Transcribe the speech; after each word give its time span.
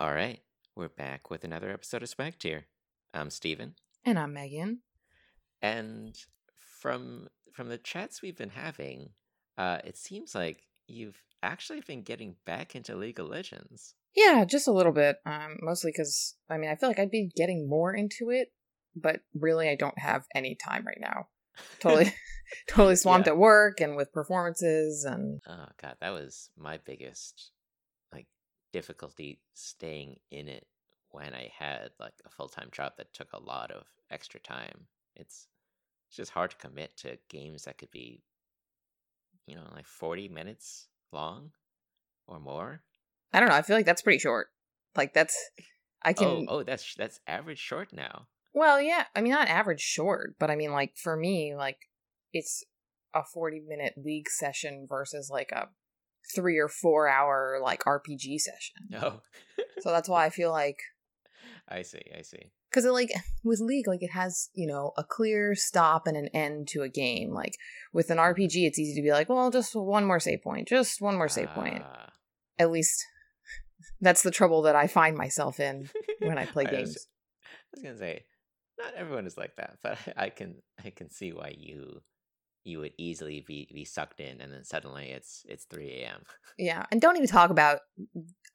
All 0.00 0.12
right, 0.12 0.40
we're 0.76 0.88
back 0.88 1.30
with 1.30 1.44
another 1.44 1.70
episode 1.70 2.02
of 2.02 2.08
Swag 2.08 2.38
Tier. 2.38 2.66
I'm 3.12 3.30
Steven. 3.30 3.74
And 4.04 4.18
I'm 4.18 4.32
Megan. 4.32 4.80
And 5.60 6.16
from 6.80 7.28
from 7.52 7.68
the 7.68 7.78
chats 7.78 8.22
we've 8.22 8.36
been 8.36 8.50
having, 8.50 9.10
uh, 9.56 9.78
it 9.84 9.96
seems 9.96 10.34
like 10.34 10.66
you've 10.86 11.20
actually 11.42 11.80
been 11.80 12.02
getting 12.02 12.36
back 12.46 12.76
into 12.76 12.94
League 12.94 13.18
of 13.18 13.28
Legends. 13.28 13.94
Yeah, 14.14 14.44
just 14.44 14.68
a 14.68 14.72
little 14.72 14.92
bit. 14.92 15.16
Um, 15.26 15.56
mostly 15.62 15.90
because 15.90 16.36
I 16.48 16.58
mean 16.58 16.70
I 16.70 16.76
feel 16.76 16.88
like 16.88 16.98
I'd 17.00 17.10
be 17.10 17.30
getting 17.36 17.68
more 17.68 17.92
into 17.94 18.30
it, 18.30 18.52
but 18.94 19.20
really 19.34 19.68
I 19.68 19.74
don't 19.74 19.98
have 19.98 20.26
any 20.34 20.54
time 20.54 20.86
right 20.86 21.00
now. 21.00 21.26
Totally, 21.80 22.12
totally 22.68 22.94
swamped 22.96 23.26
Yeah. 23.26 23.32
at 23.32 23.38
work 23.38 23.80
and 23.80 23.96
with 23.96 24.12
performances 24.12 25.04
and 25.04 25.40
Oh 25.48 25.66
god, 25.82 25.96
that 26.00 26.10
was 26.10 26.50
my 26.56 26.78
biggest 26.78 27.50
difficulty 28.72 29.40
staying 29.54 30.18
in 30.30 30.48
it 30.48 30.66
when 31.10 31.34
I 31.34 31.50
had 31.56 31.90
like 31.98 32.14
a 32.24 32.30
full 32.30 32.48
time 32.48 32.68
job 32.72 32.92
that 32.96 33.12
took 33.14 33.32
a 33.32 33.42
lot 33.42 33.70
of 33.70 33.84
extra 34.10 34.40
time. 34.40 34.86
It's 35.16 35.48
it's 36.08 36.16
just 36.16 36.32
hard 36.32 36.50
to 36.52 36.56
commit 36.56 36.96
to 36.98 37.18
games 37.28 37.64
that 37.64 37.78
could 37.78 37.90
be, 37.90 38.22
you 39.46 39.54
know, 39.54 39.64
like 39.74 39.86
forty 39.86 40.28
minutes 40.28 40.88
long 41.12 41.50
or 42.26 42.40
more. 42.40 42.82
I 43.32 43.40
don't 43.40 43.48
know. 43.48 43.54
I 43.54 43.62
feel 43.62 43.76
like 43.76 43.86
that's 43.86 44.02
pretty 44.02 44.18
short. 44.18 44.48
Like 44.96 45.14
that's 45.14 45.36
I 46.02 46.10
oh, 46.10 46.14
can. 46.14 46.26
Oh, 46.26 46.46
oh, 46.48 46.62
that's 46.62 46.94
that's 46.94 47.20
average 47.26 47.58
short 47.58 47.92
now. 47.92 48.26
Well, 48.54 48.80
yeah. 48.80 49.04
I 49.14 49.20
mean, 49.20 49.32
not 49.32 49.48
average 49.48 49.80
short, 49.80 50.36
but 50.38 50.50
I 50.50 50.56
mean, 50.56 50.72
like 50.72 50.96
for 50.96 51.16
me, 51.16 51.54
like 51.54 51.88
it's 52.32 52.64
a 53.14 53.22
forty-minute 53.24 53.94
league 53.96 54.28
session 54.28 54.86
versus 54.88 55.30
like 55.30 55.52
a 55.52 55.68
three 56.34 56.58
or 56.58 56.68
four 56.68 57.08
hour 57.08 57.58
like 57.62 57.84
RPG 57.84 58.38
session. 58.40 58.76
No, 58.90 59.20
So 59.80 59.90
that's 59.90 60.08
why 60.08 60.24
I 60.26 60.30
feel 60.30 60.50
like 60.50 60.78
I 61.68 61.82
see, 61.82 62.02
I 62.16 62.22
see. 62.22 62.50
because 62.70 62.84
it, 62.84 62.92
like 62.92 63.10
with 63.44 63.60
league 63.60 63.86
like 63.86 64.02
it 64.02 64.12
has 64.12 64.48
you 64.54 64.66
know 64.66 64.92
a 64.96 65.04
clear 65.04 65.54
stop 65.54 66.06
and 66.06 66.16
an 66.16 66.28
end 66.34 66.68
to 66.68 66.82
a 66.82 66.88
game 66.88 67.30
like 67.32 67.54
with 67.92 68.08
an 68.10 68.16
rpg 68.18 68.54
it's 68.54 68.78
easy 68.78 68.94
to 68.94 69.02
be 69.02 69.10
like 69.12 69.28
well 69.28 69.50
just 69.50 69.74
one 69.76 70.04
more 70.06 70.18
save 70.20 70.42
point 70.42 70.66
just 70.68 71.00
one 71.00 71.16
more 71.16 71.28
save 71.28 71.48
point 71.50 71.82
Ah. 71.84 72.10
at 72.58 72.70
least 72.70 73.04
that's 74.00 74.22
the 74.22 74.30
trouble 74.30 74.62
that 74.62 74.74
i 74.76 74.86
find 74.86 75.16
myself 75.16 75.60
in 75.60 75.88
when 76.20 76.38
I 76.38 76.46
play 76.46 76.64
was- 76.64 76.72
games. 76.72 77.06
I 77.44 77.48
was 77.74 77.82
gonna 77.82 77.98
say, 77.98 78.24
not 78.78 78.94
everyone 78.94 79.26
is 79.26 79.36
like 79.36 79.54
that, 79.56 79.76
but 79.82 79.98
I 80.16 80.30
can 80.30 80.56
I 80.84 80.88
can 80.90 81.10
see 81.10 81.32
why 81.32 81.54
you 81.56 82.00
you 82.68 82.78
would 82.80 82.92
easily 82.98 83.42
be 83.46 83.68
be 83.72 83.84
sucked 83.84 84.20
in, 84.20 84.40
and 84.40 84.52
then 84.52 84.64
suddenly 84.64 85.08
it's 85.10 85.44
it's 85.48 85.64
three 85.64 86.02
a.m. 86.02 86.22
yeah 86.58 86.84
and 86.90 87.00
don't 87.00 87.16
even 87.16 87.28
talk 87.28 87.50
about 87.50 87.80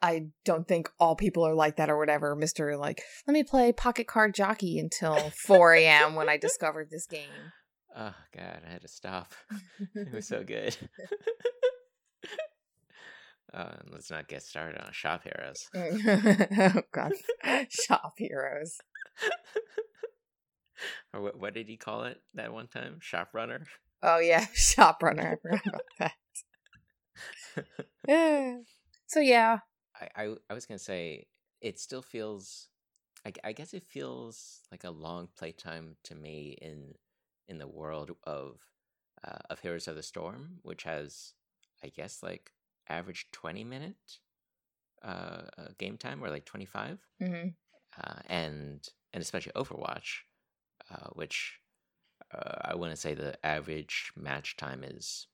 i 0.01 0.25
don't 0.43 0.67
think 0.67 0.89
all 0.99 1.15
people 1.15 1.43
are 1.47 1.53
like 1.55 1.77
that 1.77 1.89
or 1.89 1.97
whatever 1.97 2.35
mr 2.35 2.77
like 2.77 3.01
let 3.27 3.33
me 3.33 3.43
play 3.43 3.71
pocket 3.71 4.07
card 4.07 4.33
jockey 4.35 4.77
until 4.77 5.31
4 5.47 5.73
a.m 5.75 6.15
when 6.15 6.27
i 6.29 6.37
discovered 6.37 6.89
this 6.91 7.05
game 7.07 7.51
Oh 7.95 8.15
god, 8.35 8.63
I 8.67 8.71
had 8.71 8.81
to 8.81 8.87
stop. 8.87 9.33
it 9.95 10.11
was 10.11 10.27
so 10.27 10.43
good. 10.47 10.75
uh, 13.53 13.75
let's 13.91 14.09
not 14.09 14.27
get 14.27 14.41
started 14.41 14.81
on 14.81 14.91
shop 14.93 15.21
heroes. 15.23 15.69
oh 15.75 16.81
god 16.91 17.11
shop 17.69 18.13
heroes 18.17 18.79
or 21.13 21.21
what, 21.21 21.39
what 21.39 21.53
did 21.53 21.67
he 21.67 21.77
call 21.77 22.03
it 22.03 22.19
that 22.33 22.51
one 22.51 22.67
time? 22.67 22.97
Shop 22.99 23.29
runner. 23.33 23.65
Oh 24.03 24.19
yeah. 24.19 24.45
Shop 24.53 25.01
runner. 25.01 25.39
I 25.51 25.57
forgot 25.57 25.67
about 25.67 25.81
that. 28.07 28.65
So 29.07 29.19
yeah. 29.19 29.59
I, 30.01 30.23
I 30.23 30.35
I 30.49 30.53
was 30.55 30.65
gonna 30.65 30.79
say 30.79 31.27
it 31.61 31.79
still 31.79 32.01
feels 32.01 32.69
I 33.43 33.53
guess 33.53 33.73
it 33.73 33.83
feels 33.83 34.61
like 34.71 34.83
a 34.83 34.91
long 34.91 35.29
playtime 35.37 35.95
to 36.05 36.15
me 36.15 36.57
in 36.61 36.95
in 37.47 37.57
the 37.57 37.67
world 37.67 38.11
of 38.23 38.59
uh, 39.23 39.39
of 39.49 39.59
Heroes 39.59 39.87
of 39.87 39.95
the 39.95 40.03
Storm, 40.03 40.59
which 40.63 40.83
has 40.83 41.33
I 41.83 41.87
guess 41.87 42.21
like 42.23 42.51
average 42.89 43.27
twenty 43.31 43.63
minute 43.63 44.19
uh, 45.03 45.43
uh, 45.57 45.67
game 45.77 45.97
time 45.97 46.23
or 46.23 46.29
like 46.29 46.45
twenty 46.45 46.65
five, 46.65 46.99
hmm 47.21 47.49
uh, 48.01 48.19
and 48.27 48.85
and 49.13 49.21
especially 49.21 49.53
Overwatch, 49.55 50.23
uh, 50.91 51.09
which 51.13 51.59
uh, 52.33 52.55
I 52.71 52.75
want 52.75 52.91
to 52.91 52.97
say 52.97 53.13
the 53.13 53.37
average 53.45 54.11
match 54.15 54.57
time 54.57 54.83
is 54.83 55.27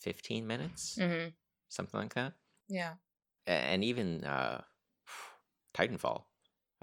fifteen 0.00 0.46
minutes, 0.46 0.98
hmm 1.00 1.28
something 1.68 2.00
like 2.00 2.14
that. 2.14 2.32
Yeah. 2.68 2.94
And 3.46 3.84
even 3.84 4.24
uh, 4.24 4.62
Titanfall, 5.74 6.24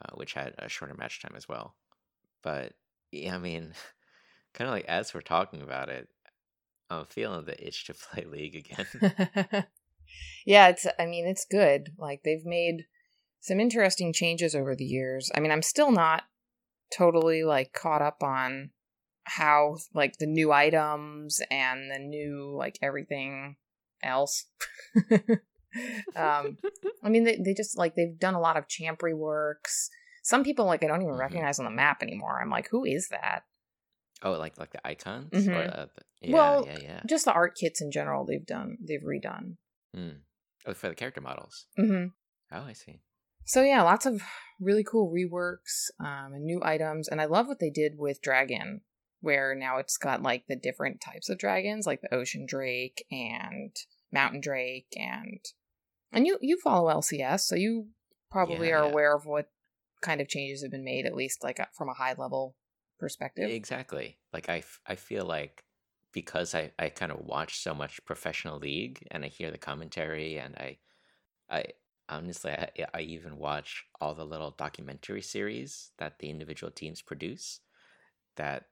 uh, 0.01 0.15
which 0.15 0.33
had 0.33 0.53
a 0.57 0.69
shorter 0.69 0.93
match 0.93 1.21
time 1.21 1.33
as 1.35 1.47
well. 1.49 1.75
But 2.41 2.73
yeah, 3.11 3.35
I 3.35 3.39
mean, 3.39 3.73
kind 4.53 4.69
of 4.69 4.73
like 4.73 4.85
as 4.85 5.13
we're 5.13 5.21
talking 5.21 5.61
about 5.61 5.89
it, 5.89 6.07
I'm 6.89 7.05
feeling 7.05 7.45
the 7.45 7.65
itch 7.65 7.85
to 7.85 7.93
play 8.11 8.25
League 8.25 8.55
again. 8.55 9.65
yeah 10.45 10.67
it's 10.67 10.85
i 10.99 11.05
mean 11.05 11.25
it's 11.27 11.45
good. 11.49 11.89
Like 11.97 12.21
they've 12.23 12.45
made 12.45 12.85
some 13.41 13.59
interesting 13.59 14.13
changes 14.13 14.55
over 14.55 14.75
the 14.75 14.85
years. 14.85 15.31
I 15.35 15.39
mean 15.39 15.51
i'm 15.51 15.61
still 15.61 15.91
not 15.91 16.23
totally 16.95 17.43
like 17.43 17.73
caught 17.73 18.01
up 18.01 18.21
on 18.21 18.69
how 19.25 19.77
like 19.93 20.17
the 20.17 20.25
new 20.25 20.51
items 20.51 21.39
and 21.49 21.89
the 21.91 21.99
new 21.99 22.55
like 22.57 22.77
everything 22.81 23.55
else 24.03 24.45
um 26.15 26.57
i 27.03 27.09
mean 27.09 27.23
they, 27.23 27.37
they 27.43 27.53
just 27.53 27.77
like 27.77 27.95
they've 27.95 28.19
done 28.19 28.33
a 28.35 28.39
lot 28.39 28.57
of 28.57 28.67
champ 28.67 28.99
reworks 28.99 29.87
some 30.23 30.43
people 30.43 30.65
like 30.65 30.83
i 30.83 30.87
don't 30.87 31.01
even 31.01 31.13
Mhm. 31.13 31.19
recognize 31.19 31.57
on 31.59 31.65
the 31.65 31.71
map 31.71 32.03
anymore 32.03 32.39
i'm 32.41 32.49
like 32.49 32.67
who 32.69 32.83
is 32.85 33.07
that 33.09 33.43
oh, 34.21 34.33
like 34.33 34.57
like 34.57 34.71
the 34.71 34.85
icons, 34.87 35.33
or 35.33 35.37
Mhm. 35.51 35.77
uh, 35.77 35.85
the- 35.95 36.03
yeah, 36.21 36.33
Well, 36.33 36.65
yeah, 36.65 36.77
yeah. 36.81 37.01
just 37.05 37.25
the 37.25 37.33
art 37.33 37.55
kits 37.59 37.81
in 37.81 37.91
general 37.91 38.25
they've 38.25 38.45
done 38.45 38.77
they've 38.81 39.01
redone 39.03 39.57
Mm. 39.95 40.21
Oh, 40.65 40.73
for 40.73 40.87
the 40.89 40.95
character 40.95 41.21
models. 41.21 41.67
Mm-hmm. 41.77 42.07
Oh, 42.55 42.63
I 42.63 42.73
see. 42.73 43.01
So 43.45 43.61
yeah, 43.61 43.83
lots 43.83 44.05
of 44.07 44.23
really 44.59 44.83
cool 44.83 45.11
reworks 45.13 45.91
um, 45.99 46.33
and 46.33 46.45
new 46.45 46.61
items, 46.63 47.07
and 47.09 47.19
I 47.21 47.25
love 47.25 47.47
what 47.47 47.59
they 47.59 47.69
did 47.69 47.97
with 47.97 48.21
Dragon, 48.21 48.81
where 49.23 49.55
now 49.55 49.77
it's 49.77 49.97
got 49.97 50.21
like 50.21 50.43
the 50.47 50.55
different 50.55 50.99
types 50.99 51.29
of 51.29 51.37
dragons, 51.37 51.87
like 51.87 52.01
the 52.01 52.13
Ocean 52.13 52.45
Drake 52.45 53.05
and 53.09 53.73
Mountain 54.11 54.41
Drake, 54.41 54.87
and 54.97 55.39
and 56.11 56.27
you 56.27 56.37
you 56.41 56.59
follow 56.59 56.89
LCS, 56.89 57.47
so 57.47 57.55
you 57.55 57.87
probably 58.29 58.67
Yeah, 58.67 58.73
are 58.73 58.83
yeah. 58.83 58.91
aware 58.91 59.15
of 59.15 59.25
what 59.25 59.49
kind 60.01 60.19
of 60.19 60.27
changes 60.27 60.61
have 60.61 60.71
been 60.71 60.83
made, 60.83 61.05
at 61.05 61.15
least 61.15 61.41
like 61.41 61.59
uh, 61.59 61.65
from 61.73 61.87
a 61.87 61.93
high 61.93 62.13
level 62.17 62.55
perspective. 62.99 63.49
Exactly. 63.49 64.17
Like 64.33 64.49
I, 64.49 64.57
f- 64.57 64.81
I 64.85 64.95
feel 64.95 65.25
like 65.25 65.63
because 66.11 66.53
I, 66.53 66.71
I 66.77 66.89
kind 66.89 67.11
of 67.11 67.19
watch 67.21 67.59
so 67.59 67.73
much 67.73 68.03
professional 68.05 68.59
league 68.59 69.07
and 69.09 69.23
I 69.23 69.29
hear 69.29 69.51
the 69.51 69.57
commentary 69.57 70.37
and 70.37 70.55
I, 70.55 70.77
I 71.49 71.65
honestly 72.09 72.51
I, 72.51 72.69
I 72.93 73.01
even 73.01 73.37
watch 73.37 73.85
all 74.01 74.13
the 74.13 74.25
little 74.25 74.51
documentary 74.51 75.21
series 75.21 75.91
that 75.97 76.19
the 76.19 76.29
individual 76.29 76.71
teams 76.71 77.01
produce. 77.01 77.61
That 78.35 78.65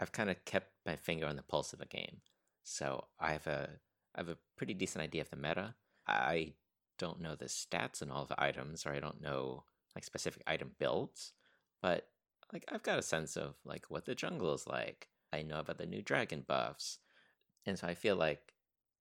I've 0.00 0.12
kind 0.12 0.30
of 0.30 0.44
kept 0.44 0.72
my 0.86 0.96
finger 0.96 1.26
on 1.26 1.36
the 1.36 1.42
pulse 1.42 1.72
of 1.72 1.78
the 1.78 1.86
game, 1.86 2.20
so 2.62 3.06
I 3.18 3.32
have 3.32 3.46
a 3.46 3.80
I 4.14 4.20
have 4.20 4.28
a 4.28 4.38
pretty 4.56 4.74
decent 4.74 5.02
idea 5.02 5.22
of 5.22 5.30
the 5.30 5.36
meta. 5.36 5.74
I 6.06 6.54
don't 6.98 7.20
know 7.20 7.34
the 7.36 7.46
stats 7.46 8.02
on 8.02 8.10
all 8.10 8.24
the 8.24 8.40
items, 8.42 8.86
or 8.86 8.92
I 8.92 9.00
don't 9.00 9.20
know 9.20 9.64
like 9.94 10.04
specific 10.04 10.42
item 10.46 10.72
builds, 10.78 11.32
but 11.82 12.08
like 12.52 12.64
I've 12.68 12.82
got 12.82 12.98
a 12.98 13.02
sense 13.02 13.36
of 13.36 13.56
like 13.64 13.90
what 13.90 14.04
the 14.06 14.14
jungle 14.14 14.54
is 14.54 14.66
like. 14.66 15.08
I 15.32 15.42
know 15.42 15.60
about 15.60 15.78
the 15.78 15.86
new 15.86 16.02
dragon 16.02 16.44
buffs, 16.46 16.98
and 17.66 17.78
so 17.78 17.86
I 17.86 17.94
feel 17.94 18.16
like 18.16 18.54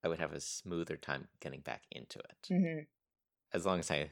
I 0.04 0.08
would 0.10 0.20
have 0.20 0.34
a 0.34 0.42
smoother 0.42 0.98
time 0.98 1.28
getting 1.40 1.62
back 1.62 1.84
into 1.92 2.20
it 2.20 2.52
hmm 2.52 2.80
as 3.54 3.66
long 3.66 3.80
as 3.80 3.92
I 3.92 4.12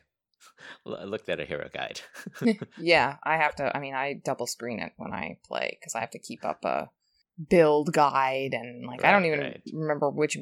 l- 0.86 1.08
looked 1.08 1.30
at 1.30 1.40
a 1.40 1.46
hero 1.46 1.70
guide. 1.74 2.02
Yeah, 2.78 3.18
I 3.24 3.38
have 3.38 3.56
to. 3.56 3.76
I 3.76 3.80
mean, 3.80 3.94
I 3.96 4.14
double 4.24 4.48
screen 4.48 4.80
it 4.80 4.92
when 4.98 5.14
I 5.14 5.38
play 5.48 5.78
because 5.80 5.96
I 5.96 6.02
have 6.02 6.12
to 6.12 6.20
keep 6.20 6.44
up 6.46 6.64
a 6.66 6.90
build 7.50 7.92
guide 7.94 8.54
and 8.54 8.86
like 8.86 9.04
I 9.04 9.12
don't 9.12 9.26
even 9.26 9.40
right. 9.40 9.62
remember 9.74 10.10
which 10.10 10.38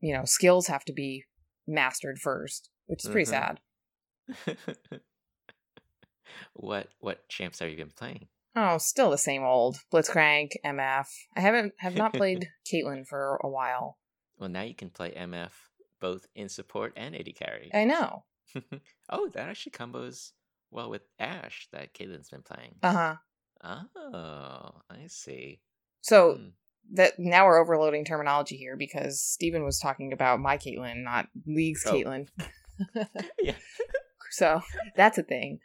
you 0.00 0.14
know 0.14 0.24
skills 0.24 0.66
have 0.68 0.84
to 0.86 0.92
be 0.92 1.24
mastered 1.66 2.18
first, 2.18 2.70
which 2.86 3.04
is 3.04 3.10
pretty 3.10 3.30
Mhm. 3.30 3.34
sad. 3.34 3.60
what 6.54 6.88
what 6.98 7.28
champs 7.28 7.58
have 7.58 7.70
you 7.70 7.76
been 7.76 7.90
playing? 7.90 8.28
Oh, 8.56 8.78
still 8.78 9.10
the 9.10 9.18
same 9.18 9.42
old 9.42 9.78
Blitzcrank, 9.92 10.50
MF. 10.64 11.08
I 11.36 11.40
haven't 11.40 11.72
have 11.78 11.96
not 11.96 12.12
played 12.12 12.50
Caitlyn 12.72 13.04
for 13.06 13.40
a 13.42 13.48
while. 13.48 13.98
Well, 14.38 14.48
now 14.48 14.62
you 14.62 14.74
can 14.74 14.90
play 14.90 15.10
MF 15.10 15.52
both 16.00 16.26
in 16.34 16.48
support 16.48 16.92
and 16.96 17.14
AD 17.16 17.34
carry. 17.36 17.70
I 17.74 17.84
know. 17.84 18.24
oh, 19.10 19.28
that 19.34 19.48
actually 19.48 19.72
combos 19.72 20.32
well 20.70 20.90
with 20.90 21.02
Ashe 21.18 21.68
that 21.72 21.94
Caitlin's 21.94 22.30
been 22.30 22.42
playing. 22.42 22.74
Uh 22.82 22.92
huh. 22.92 23.82
Oh, 24.02 24.80
I 24.90 25.06
see. 25.08 25.60
So 26.02 26.34
Hmm. 26.34 26.48
that 26.92 27.14
now 27.18 27.46
we're 27.46 27.60
overloading 27.60 28.04
terminology 28.04 28.56
here 28.56 28.76
because 28.76 29.20
Steven 29.22 29.64
was 29.64 29.78
talking 29.78 30.12
about 30.12 30.40
my 30.40 30.58
Caitlyn, 30.58 31.02
not 31.02 31.28
League's 31.46 31.84
Oh. 31.86 31.92
Caitlyn. 31.92 32.28
yeah. 33.42 33.54
So 34.30 34.62
that's 34.96 35.16
a 35.16 35.22
thing. 35.22 35.60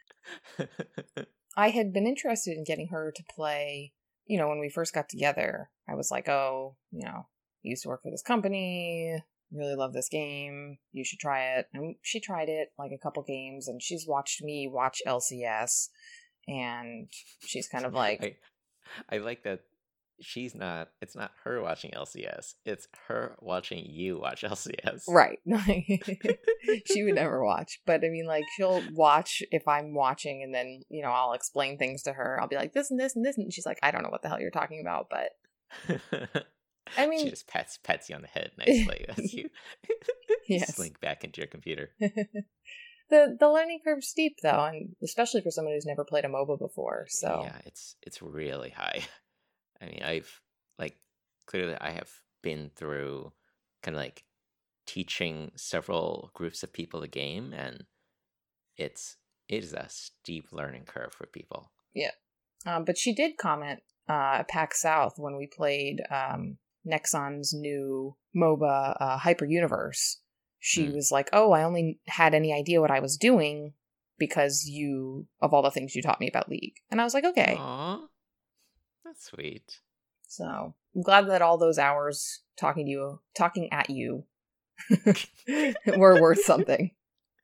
I 1.57 1.69
had 1.69 1.91
been 1.91 2.06
interested 2.06 2.56
in 2.56 2.63
getting 2.63 2.89
her 2.89 3.12
to 3.15 3.24
play, 3.36 3.94
you 4.27 4.38
know, 4.38 4.47
when 4.47 4.59
we 4.59 4.69
first 4.69 4.94
got 4.94 5.09
together. 5.09 5.71
I 5.89 5.95
was 5.95 6.12
like, 6.12 6.30
oh, 6.30 6.75
you 6.91 7.03
know, 7.03 7.25
used 7.63 7.81
to 7.83 7.89
work 7.89 8.03
for 8.03 8.12
this 8.12 8.21
company, 8.21 9.24
really 9.51 9.75
love 9.75 9.94
this 9.94 10.10
game. 10.10 10.78
You 10.92 11.04
should 11.04 11.19
try 11.19 11.57
it. 11.57 11.68
And 11.74 11.96
she 12.01 12.19
tried 12.19 12.50
it 12.50 12.69
like 12.78 12.92
a 12.92 12.98
couple 12.98 13.24
games 13.24 13.68
and 13.68 13.81
she's 13.81 14.06
watched 14.07 14.44
me 14.44 14.69
watch 14.72 15.01
LCS 15.07 15.90
and 16.48 17.07
she's 17.42 17.68
kind 17.68 17.86
of 17.86 17.94
like 17.94 18.40
I, 19.10 19.16
I 19.16 19.19
like 19.19 19.44
that 19.44 19.62
she's 20.22 20.54
not 20.54 20.90
it's 21.01 21.16
not 21.16 21.31
her 21.44 21.62
watching 21.62 21.92
LCS. 21.92 22.56
It's 22.66 22.88
her 23.07 23.36
watching 23.40 23.86
you 23.88 24.19
watch 24.19 24.42
LCS. 24.44 25.04
Right. 25.07 25.40
she 26.86 27.04
would 27.04 27.16
never 27.16 27.44
watch. 27.44 27.80
But 27.86 28.04
I 28.04 28.10
mean 28.10 28.25
like 28.28 28.46
she'll 28.57 28.84
watch 28.94 29.42
if 29.51 29.68
I'm 29.68 29.94
watching 29.94 30.44
and 30.44 30.54
then, 30.54 30.81
you 30.90 31.04
know, 31.04 31.10
I'll 31.10 31.34
explain 31.34 31.78
things 31.78 32.04
to 32.04 32.13
her. 32.13 32.40
I'll 32.40 32.48
be 32.48 32.56
like 32.56 32.74
this 32.74 32.92
and 32.92 33.00
this 33.00 33.16
and 33.16 33.25
this 33.25 33.38
and 33.38 33.51
she's 33.54 33.66
like, 33.66 33.80
I 33.81 33.92
don't 33.92 34.04
know 34.04 34.10
what 34.10 34.22
the 34.22 34.30
hell 34.30 34.40
you're 34.40 34.51
talking 34.51 34.81
about, 34.81 35.07
but 35.10 36.46
I 36.97 37.07
mean 37.07 37.25
She 37.25 37.30
just 37.30 37.47
pets 37.47 37.77
pets 37.83 38.09
you 38.09 38.15
on 38.15 38.21
the 38.21 38.27
head 38.27 38.51
nicely 38.57 39.06
as 39.09 39.33
you 39.33 39.50
Yes. 40.47 40.75
slink 40.75 41.00
back 41.00 41.24
into 41.24 41.41
your 41.41 41.47
computer. 41.47 41.91
the 42.00 43.38
the 43.39 43.50
learning 43.50 43.80
curve's 43.83 44.07
steep 44.07 44.38
though, 44.41 44.65
and 44.65 44.95
especially 45.03 45.41
for 45.41 45.51
someone 45.51 45.74
who's 45.74 45.86
never 45.86 46.03
played 46.03 46.25
a 46.25 46.30
MOBA 46.30 46.57
before. 46.57 47.06
So 47.09 47.41
Yeah, 47.44 47.57
it's 47.65 47.95
it's 48.01 48.21
really 48.21 48.71
high. 48.71 49.01
I 49.81 49.86
mean, 49.86 50.01
I've 50.03 50.41
like 50.77 50.97
clearly 51.45 51.75
I 51.80 51.91
have 51.91 52.09
been 52.41 52.71
through 52.75 53.31
kind 53.83 53.95
of 53.95 54.01
like 54.01 54.24
teaching 54.86 55.51
several 55.56 56.31
groups 56.33 56.63
of 56.63 56.74
people 56.74 57.00
the 57.01 57.07
game 57.07 57.53
and 57.53 57.86
it's 58.75 59.18
it 59.47 59.63
is 59.63 59.74
a 59.74 59.86
steep 59.89 60.47
learning 60.51 60.83
curve 60.86 61.13
for 61.13 61.27
people. 61.27 61.71
Yeah, 61.94 62.12
um, 62.65 62.86
but 62.86 62.97
she 62.97 63.13
did 63.13 63.38
comment 63.38 63.81
uh, 64.07 64.38
at 64.39 64.47
PAX 64.47 64.81
South 64.81 65.13
when 65.18 65.36
we 65.36 65.47
played 65.47 66.01
um, 66.09 66.57
Nexon's 66.85 67.53
new 67.53 68.15
MOBA 68.35 68.97
uh, 68.99 69.17
Hyper 69.17 69.45
Universe. 69.45 70.21
She 70.59 70.87
Hmm. 70.87 70.93
was 70.93 71.11
like, 71.11 71.29
"Oh, 71.33 71.51
I 71.51 71.63
only 71.63 71.99
had 72.07 72.33
any 72.33 72.53
idea 72.53 72.81
what 72.81 72.91
I 72.91 72.99
was 72.99 73.17
doing 73.17 73.73
because 74.17 74.65
you 74.65 75.27
of 75.41 75.53
all 75.53 75.61
the 75.61 75.71
things 75.71 75.95
you 75.95 76.01
taught 76.01 76.19
me 76.19 76.27
about 76.29 76.49
League." 76.49 76.75
And 76.91 76.99
I 76.99 77.03
was 77.03 77.13
like, 77.13 77.23
"Okay." 77.23 77.55
Aw. 77.57 78.07
That's 79.05 79.25
sweet. 79.25 79.79
So 80.27 80.75
I'm 80.95 81.01
glad 81.01 81.27
that 81.29 81.41
all 81.41 81.57
those 81.57 81.79
hours 81.79 82.41
talking 82.57 82.85
to 82.85 82.91
you, 82.91 83.21
talking 83.35 83.71
at 83.71 83.89
you, 83.89 84.25
were 85.97 86.21
worth 86.21 86.41
something. 86.43 86.91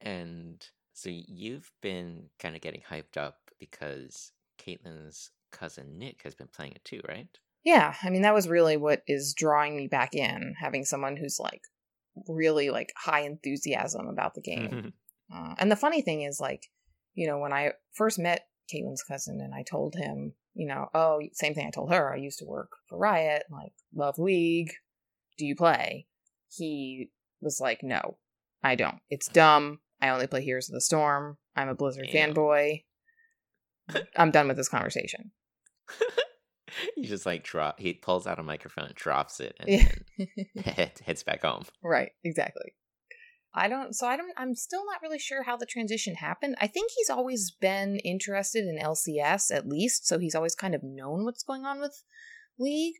and 0.00 0.66
so 0.92 1.08
you've 1.10 1.70
been 1.80 2.28
kind 2.38 2.54
of 2.54 2.60
getting 2.62 2.82
hyped 2.82 3.16
up 3.16 3.50
because 3.58 4.32
Caitlin's 4.58 5.30
cousin 5.52 5.98
Nick 5.98 6.22
has 6.24 6.34
been 6.34 6.48
playing 6.48 6.72
it 6.72 6.84
too, 6.84 7.00
right? 7.08 7.28
Yeah, 7.64 7.94
I 8.02 8.10
mean 8.10 8.22
that 8.22 8.34
was 8.34 8.48
really 8.48 8.76
what 8.76 9.02
is 9.06 9.34
drawing 9.34 9.76
me 9.76 9.86
back 9.86 10.14
in, 10.14 10.54
having 10.58 10.84
someone 10.84 11.16
who's 11.16 11.38
like 11.38 11.62
really 12.28 12.70
like 12.70 12.92
high 12.96 13.20
enthusiasm 13.20 14.08
about 14.08 14.34
the 14.34 14.42
game. 14.42 14.92
Uh, 15.34 15.54
and 15.58 15.70
the 15.70 15.76
funny 15.76 16.02
thing 16.02 16.22
is, 16.22 16.40
like, 16.40 16.66
you 17.14 17.26
know, 17.26 17.38
when 17.38 17.52
I 17.52 17.72
first 17.94 18.18
met 18.18 18.46
Caitlin's 18.72 19.02
cousin 19.02 19.40
and 19.40 19.54
I 19.54 19.62
told 19.62 19.94
him, 19.94 20.34
you 20.54 20.66
know, 20.66 20.88
oh, 20.94 21.22
same 21.32 21.54
thing 21.54 21.66
I 21.66 21.70
told 21.70 21.90
her. 21.90 22.12
I 22.12 22.16
used 22.16 22.38
to 22.40 22.44
work 22.44 22.70
for 22.88 22.98
Riot, 22.98 23.44
like, 23.50 23.72
love 23.94 24.18
League. 24.18 24.72
Do 25.38 25.46
you 25.46 25.56
play? 25.56 26.06
He 26.50 27.10
was 27.40 27.60
like, 27.60 27.82
no, 27.82 28.18
I 28.62 28.74
don't. 28.74 28.98
It's 29.08 29.28
dumb. 29.28 29.80
I 30.00 30.10
only 30.10 30.26
play 30.26 30.44
Heroes 30.44 30.68
of 30.68 30.74
the 30.74 30.80
Storm. 30.80 31.38
I'm 31.56 31.68
a 31.68 31.74
Blizzard 31.74 32.08
Ew. 32.08 32.12
fanboy. 32.12 32.84
I'm 34.16 34.30
done 34.30 34.48
with 34.48 34.56
this 34.56 34.68
conversation. 34.68 35.30
he 36.96 37.06
just 37.06 37.26
like 37.26 37.44
drop. 37.44 37.78
He 37.78 37.92
pulls 37.94 38.26
out 38.26 38.38
a 38.38 38.42
microphone, 38.42 38.90
drops 38.94 39.40
it, 39.40 39.56
and 39.60 39.68
Yeah. 39.68 39.88
then 40.64 40.90
heads 41.04 41.22
back 41.22 41.42
home. 41.42 41.64
Right, 41.82 42.12
exactly. 42.24 42.74
I 43.54 43.68
don't 43.68 43.94
so 43.94 44.06
I 44.06 44.16
don't 44.16 44.32
I'm 44.38 44.54
still 44.54 44.86
not 44.86 45.02
really 45.02 45.18
sure 45.18 45.42
how 45.42 45.56
the 45.58 45.66
transition 45.66 46.14
happened. 46.14 46.56
I 46.60 46.66
think 46.66 46.90
he's 46.96 47.10
always 47.10 47.50
been 47.50 47.98
interested 47.98 48.64
in 48.66 48.78
LCS 48.78 49.54
at 49.54 49.68
least, 49.68 50.06
so 50.06 50.18
he's 50.18 50.34
always 50.34 50.54
kind 50.54 50.74
of 50.74 50.82
known 50.82 51.24
what's 51.24 51.42
going 51.42 51.66
on 51.66 51.78
with 51.80 52.02
League, 52.58 52.94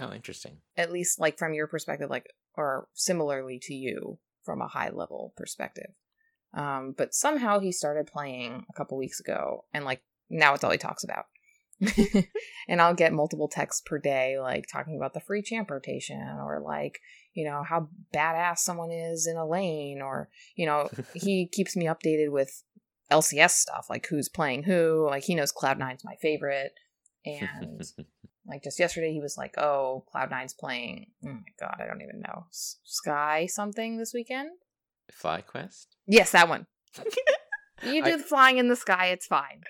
Oh, 0.00 0.12
interesting. 0.12 0.58
at 0.76 0.90
least 0.92 1.20
like 1.20 1.38
from 1.38 1.54
your 1.54 1.68
perspective 1.68 2.10
like 2.10 2.26
or 2.56 2.88
similarly 2.94 3.60
to 3.62 3.74
you 3.74 4.18
from 4.42 4.60
a 4.60 4.66
high 4.68 4.90
level 4.90 5.32
perspective. 5.36 5.92
Um 6.54 6.92
but 6.98 7.14
somehow 7.14 7.60
he 7.60 7.70
started 7.70 8.08
playing 8.08 8.66
a 8.68 8.72
couple 8.72 8.98
weeks 8.98 9.20
ago 9.20 9.64
and 9.72 9.84
like 9.84 10.02
now 10.28 10.54
it's 10.54 10.64
all 10.64 10.72
he 10.72 10.78
talks 10.78 11.04
about. 11.04 11.26
and 12.68 12.80
I'll 12.80 12.94
get 12.94 13.12
multiple 13.12 13.48
texts 13.48 13.82
per 13.84 13.98
day, 13.98 14.38
like 14.38 14.66
talking 14.70 14.96
about 14.96 15.14
the 15.14 15.20
free 15.20 15.42
champ 15.42 15.70
rotation 15.70 16.20
or 16.20 16.60
like, 16.64 17.00
you 17.34 17.44
know, 17.44 17.62
how 17.62 17.88
badass 18.14 18.58
someone 18.58 18.90
is 18.90 19.26
in 19.26 19.36
a 19.36 19.46
lane, 19.46 20.00
or, 20.00 20.28
you 20.54 20.66
know, 20.66 20.88
he 21.14 21.48
keeps 21.50 21.76
me 21.76 21.86
updated 21.86 22.30
with 22.30 22.62
LCS 23.10 23.50
stuff, 23.50 23.86
like 23.90 24.06
who's 24.06 24.28
playing 24.28 24.62
who. 24.64 25.06
Like 25.08 25.24
he 25.24 25.34
knows 25.34 25.52
Cloud9's 25.52 26.04
my 26.04 26.14
favorite. 26.22 26.72
And 27.26 27.82
like 28.46 28.62
just 28.62 28.78
yesterday, 28.78 29.12
he 29.12 29.20
was 29.20 29.36
like, 29.36 29.58
oh, 29.58 30.04
Cloud9's 30.14 30.54
playing, 30.54 31.06
oh 31.24 31.28
my 31.28 31.42
God, 31.58 31.76
I 31.80 31.86
don't 31.86 32.02
even 32.02 32.20
know, 32.20 32.46
Sky 32.50 33.46
something 33.46 33.98
this 33.98 34.14
weekend? 34.14 34.50
FlyQuest. 35.22 35.86
Yes, 36.06 36.32
that 36.32 36.48
one. 36.48 36.66
You 37.82 38.04
do 38.04 38.12
I- 38.12 38.16
the 38.16 38.22
flying 38.22 38.58
in 38.58 38.68
the 38.68 38.76
sky, 38.76 39.08
it's 39.08 39.26
fine. 39.26 39.62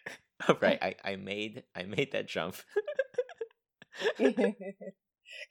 Right. 0.60 0.78
I, 0.82 0.94
I 1.04 1.16
made 1.16 1.64
I 1.74 1.84
made 1.84 2.12
that 2.12 2.28
jump. 2.28 2.56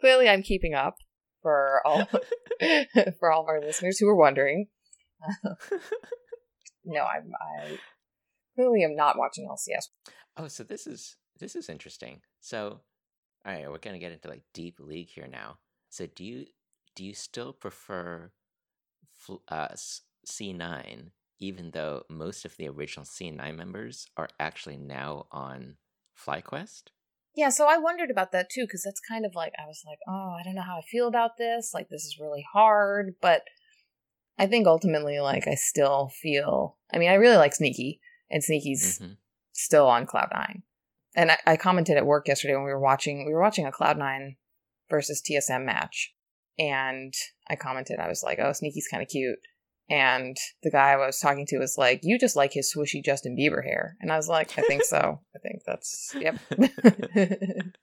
Clearly, 0.01 0.30
I'm 0.30 0.44
keeping 0.44 0.74
up 0.74 0.98
for 1.42 1.81
all 1.86 2.06
for 3.19 3.31
all 3.31 3.42
of 3.42 3.48
our 3.48 3.62
listeners 3.62 3.98
who 4.00 4.07
are 4.07 4.16
wondering. 4.16 4.68
no, 6.86 7.01
I'm 7.01 7.31
I 7.42 7.78
clearly 8.56 8.84
am 8.84 8.95
not 8.95 9.18
watching 9.18 9.48
LCS. 9.48 9.86
oh, 10.38 10.48
so 10.48 10.63
this 10.63 10.86
is 10.88 11.16
this 11.39 11.56
is 11.56 11.69
interesting. 11.69 12.22
So, 12.39 12.81
all 13.46 13.54
right, 13.54 13.69
we're 13.69 13.78
gonna 13.78 14.00
get 14.00 14.12
into 14.12 14.30
like 14.30 14.44
deep 14.54 14.80
league 14.80 15.10
here 15.10 15.28
now. 15.28 15.57
So, 15.89 16.07
do 16.07 16.24
you 16.24 16.46
do 16.96 17.04
you 17.04 17.13
still 17.13 17.54
prefer 17.54 18.31
fl- 19.13 19.44
uh, 19.48 19.69
C 20.25 20.54
nine, 20.54 21.12
even 21.43 21.71
though 21.71 22.03
most 22.09 22.45
of 22.45 22.55
the 22.55 22.69
original 22.69 23.05
C 23.05 23.29
nine 23.29 23.57
members 23.57 24.07
are 24.15 24.29
actually 24.39 24.77
now 24.77 25.27
on 25.31 25.75
FlyQuest? 26.17 26.83
Yeah, 27.35 27.50
so 27.50 27.67
I 27.67 27.77
wondered 27.77 28.12
about 28.12 28.31
that 28.31 28.50
too 28.50 28.63
because 28.63 28.83
that's 28.83 29.01
kind 29.01 29.25
of 29.25 29.35
like 29.35 29.53
I 29.59 29.65
was 29.67 29.83
like, 29.85 29.97
oh, 30.07 30.35
I 30.39 30.43
don't 30.43 30.55
know 30.55 30.62
how 30.62 30.77
I 30.77 30.81
feel 30.89 31.07
about 31.07 31.38
this. 31.38 31.71
Like 31.73 31.89
this 31.89 32.05
is 32.05 32.19
really 32.19 32.45
hard, 32.53 33.15
but 33.21 33.43
I 34.38 34.47
think 34.47 34.67
ultimately, 34.67 35.19
like 35.19 35.47
I 35.47 35.55
still 35.55 36.09
feel. 36.21 36.77
I 36.93 36.97
mean, 36.97 37.09
I 37.09 37.15
really 37.15 37.38
like 37.38 37.53
Sneaky, 37.53 38.00
and 38.29 38.43
Sneaky's 38.43 39.00
Mhm. 39.00 39.17
still 39.51 39.88
on 39.88 40.05
Cloud 40.05 40.29
Nine. 40.33 40.63
And 41.15 41.31
I, 41.31 41.38
I 41.45 41.57
commented 41.57 41.97
at 41.97 42.05
work 42.05 42.27
yesterday 42.27 42.55
when 42.55 42.63
we 42.63 42.71
were 42.71 42.79
watching 42.79 43.25
we 43.25 43.33
were 43.33 43.41
watching 43.41 43.65
a 43.65 43.71
Cloud 43.71 43.97
Nine 43.97 44.38
versus 44.89 45.21
TSM 45.21 45.65
match, 45.65 46.13
and 46.57 47.13
I 47.47 47.55
commented 47.55 48.00
I 48.00 48.07
was 48.07 48.23
like, 48.23 48.39
"Oh, 48.39 48.53
Sneaky's 48.53 48.88
kind 48.88 49.03
of 49.03 49.09
cute," 49.09 49.39
and 49.90 50.36
the 50.63 50.72
guy 50.72 50.92
I 50.92 51.06
was 51.06 51.20
talking 51.20 51.46
to 51.48 51.60
was 51.60 51.78
like, 51.78 52.02
"You 52.04 52.18
just 52.20 52.36
like 52.36 52.54
his 52.54 52.74
swishy 52.74 53.04
Justin 53.04 53.36
Bieber 53.38 53.63
hair," 53.63 53.96
and 54.00 54.12
I 54.12 54.18
was 54.18 54.28
like, 54.28 54.58
"I 54.58 54.62
think 54.63 54.84
so. 54.84 55.20
I 55.36 55.40
think 55.40 55.63
that's 55.66 56.16
yep." 56.20 56.38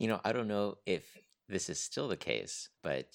You 0.00 0.08
know, 0.08 0.20
I 0.24 0.32
don't 0.32 0.48
know 0.48 0.74
if 0.86 1.04
this 1.48 1.70
is 1.70 1.78
still 1.78 2.08
the 2.08 2.16
case, 2.16 2.68
but 2.82 3.06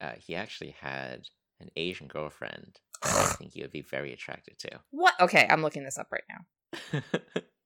uh, 0.00 0.12
he 0.18 0.34
actually 0.34 0.74
had 0.80 1.28
an 1.60 1.68
Asian 1.76 2.08
girlfriend. 2.08 2.80
that 3.02 3.14
I 3.14 3.34
think 3.34 3.54
you 3.54 3.62
would 3.62 3.70
be 3.70 3.82
very 3.82 4.14
attracted 4.14 4.58
to. 4.60 4.80
what? 4.90 5.12
Okay, 5.20 5.46
I'm 5.48 5.60
looking 5.60 5.84
this 5.84 5.98
up 5.98 6.08
right 6.10 6.24
now. 6.28 7.02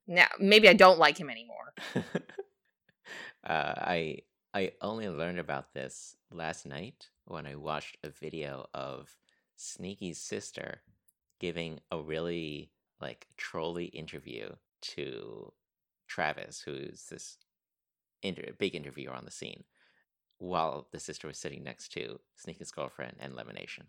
Now, 0.07 0.27
maybe 0.39 0.69
I 0.69 0.75
don't 0.75 0.99
like 0.99 1.19
him 1.19 1.31
anymore. 1.31 1.73
uh, 3.47 3.75
I 3.77 4.19
I 4.53 4.73
only 4.81 5.09
learned 5.09 5.39
about 5.39 5.73
this 5.73 6.17
last 6.31 6.67
night 6.67 7.09
when 7.27 7.47
I 7.47 7.55
watched 7.57 7.99
a 8.03 8.11
video 8.11 8.67
of 8.75 9.17
Sneaky's 9.57 10.21
sister 10.21 10.83
giving 11.41 11.81
a 11.91 12.01
really 12.01 12.71
like 13.01 13.27
trolly 13.37 13.87
interview 13.87 14.51
to 14.83 15.53
Travis, 16.09 16.63
who's 16.65 17.07
this 17.11 17.39
inter- 18.23 18.53
big 18.59 18.75
interviewer 18.75 19.13
on 19.13 19.25
the 19.25 19.31
scene, 19.31 19.65
while 20.39 20.89
the 20.93 21.01
sister 21.01 21.27
was 21.27 21.39
sitting 21.39 21.63
next 21.63 21.93
to 21.93 22.21
Sneaky's 22.37 22.71
girlfriend 22.71 23.17
and 23.21 23.35
LemonNation. 23.35 23.85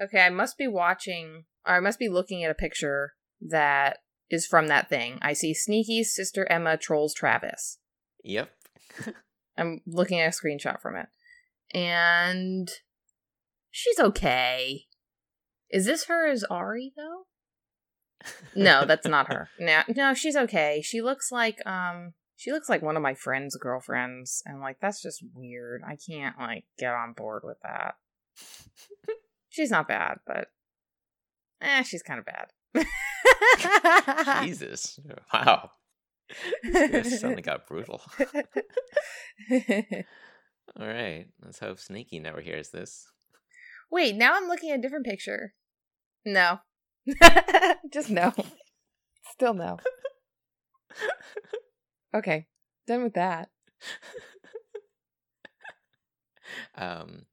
Okay, 0.00 0.20
I 0.20 0.30
must 0.30 0.58
be 0.58 0.68
watching, 0.68 1.44
or 1.66 1.74
I 1.74 1.80
must 1.80 1.98
be 1.98 2.08
looking 2.08 2.44
at 2.44 2.50
a 2.50 2.54
picture 2.54 3.14
that 3.40 3.98
is 4.30 4.46
from 4.46 4.68
that 4.68 4.88
thing. 4.88 5.18
I 5.22 5.32
see 5.32 5.54
Sneaky's 5.54 6.14
sister 6.14 6.46
Emma 6.50 6.76
trolls 6.76 7.14
Travis. 7.14 7.78
Yep. 8.24 8.50
I'm 9.58 9.80
looking 9.86 10.20
at 10.20 10.34
a 10.34 10.36
screenshot 10.36 10.80
from 10.80 10.96
it. 10.96 11.06
And 11.74 12.70
She's 13.78 14.00
okay. 14.00 14.86
Is 15.70 15.84
this 15.84 16.06
her 16.06 16.26
as 16.30 16.44
Ari 16.44 16.94
though? 16.96 17.24
No, 18.54 18.86
that's 18.86 19.06
not 19.06 19.30
her. 19.30 19.50
No, 19.60 19.82
no, 19.94 20.14
she's 20.14 20.34
okay. 20.34 20.80
She 20.82 21.02
looks 21.02 21.30
like 21.30 21.58
um 21.66 22.14
she 22.36 22.52
looks 22.52 22.70
like 22.70 22.80
one 22.80 22.96
of 22.96 23.02
my 23.02 23.12
friends' 23.12 23.54
girlfriends 23.60 24.42
and 24.46 24.62
like 24.62 24.78
that's 24.80 25.02
just 25.02 25.22
weird. 25.34 25.82
I 25.86 25.98
can't 26.08 26.38
like 26.38 26.64
get 26.78 26.94
on 26.94 27.12
board 27.12 27.42
with 27.44 27.58
that. 27.62 27.96
she's 29.50 29.70
not 29.70 29.88
bad, 29.88 30.20
but 30.26 30.48
eh, 31.60 31.82
she's 31.82 32.02
kind 32.02 32.18
of 32.18 32.24
bad. 32.24 32.86
Jesus. 34.46 34.98
Wow. 35.34 35.68
This 36.62 37.20
suddenly 37.20 37.42
got 37.42 37.66
brutal. 37.66 38.00
All 40.78 40.86
right. 40.86 41.26
Let's 41.42 41.58
hope 41.58 41.78
Sneaky 41.78 42.18
never 42.18 42.40
hears 42.40 42.70
this. 42.70 43.06
Wait, 43.90 44.16
now 44.16 44.34
I'm 44.34 44.48
looking 44.48 44.70
at 44.70 44.78
a 44.78 44.82
different 44.82 45.06
picture. 45.06 45.54
No. 46.24 46.60
Just 47.92 48.10
no. 48.10 48.32
Still 49.32 49.54
no. 49.54 49.78
Okay. 52.14 52.46
Done 52.86 53.04
with 53.04 53.14
that. 53.14 53.50
Um, 56.76 57.26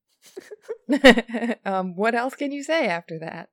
um, 1.65 1.95
what 1.95 2.15
else 2.15 2.35
can 2.35 2.51
you 2.51 2.63
say 2.63 2.87
after 2.87 3.19
that? 3.19 3.49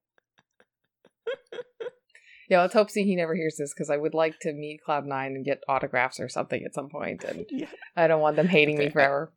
Yeah, 2.49 2.63
let's 2.63 2.75
hope 2.75 2.91
he 2.91 3.15
never 3.15 3.35
hears 3.35 3.57
this 3.57 3.73
because 3.73 3.91
I 3.91 3.97
would 3.97 4.15
like 4.15 4.41
to 4.41 4.53
meet 4.53 4.83
Cloud 4.83 5.07
Nine 5.07 5.33
and 5.33 5.45
get 5.45 5.63
autographs 5.69 6.19
or 6.19 6.29
something 6.29 6.65
at 6.65 6.75
some 6.75 6.89
point, 6.89 7.23
and 7.23 7.47
yeah. 7.49 7.69
I 7.95 8.09
don't 8.09 8.21
want 8.21 8.35
them 8.37 8.49
hating 8.49 8.75
Okay, 8.75 8.87
me 8.87 8.91
forever. 8.91 9.33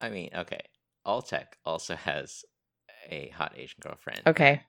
I 0.00 0.10
mean, 0.10 0.30
okay. 0.34 0.60
Altec 1.06 1.46
also 1.64 1.96
has 1.96 2.44
a 3.10 3.28
hot 3.28 3.54
Asian 3.56 3.78
girlfriend. 3.80 4.22
Okay. 4.26 4.62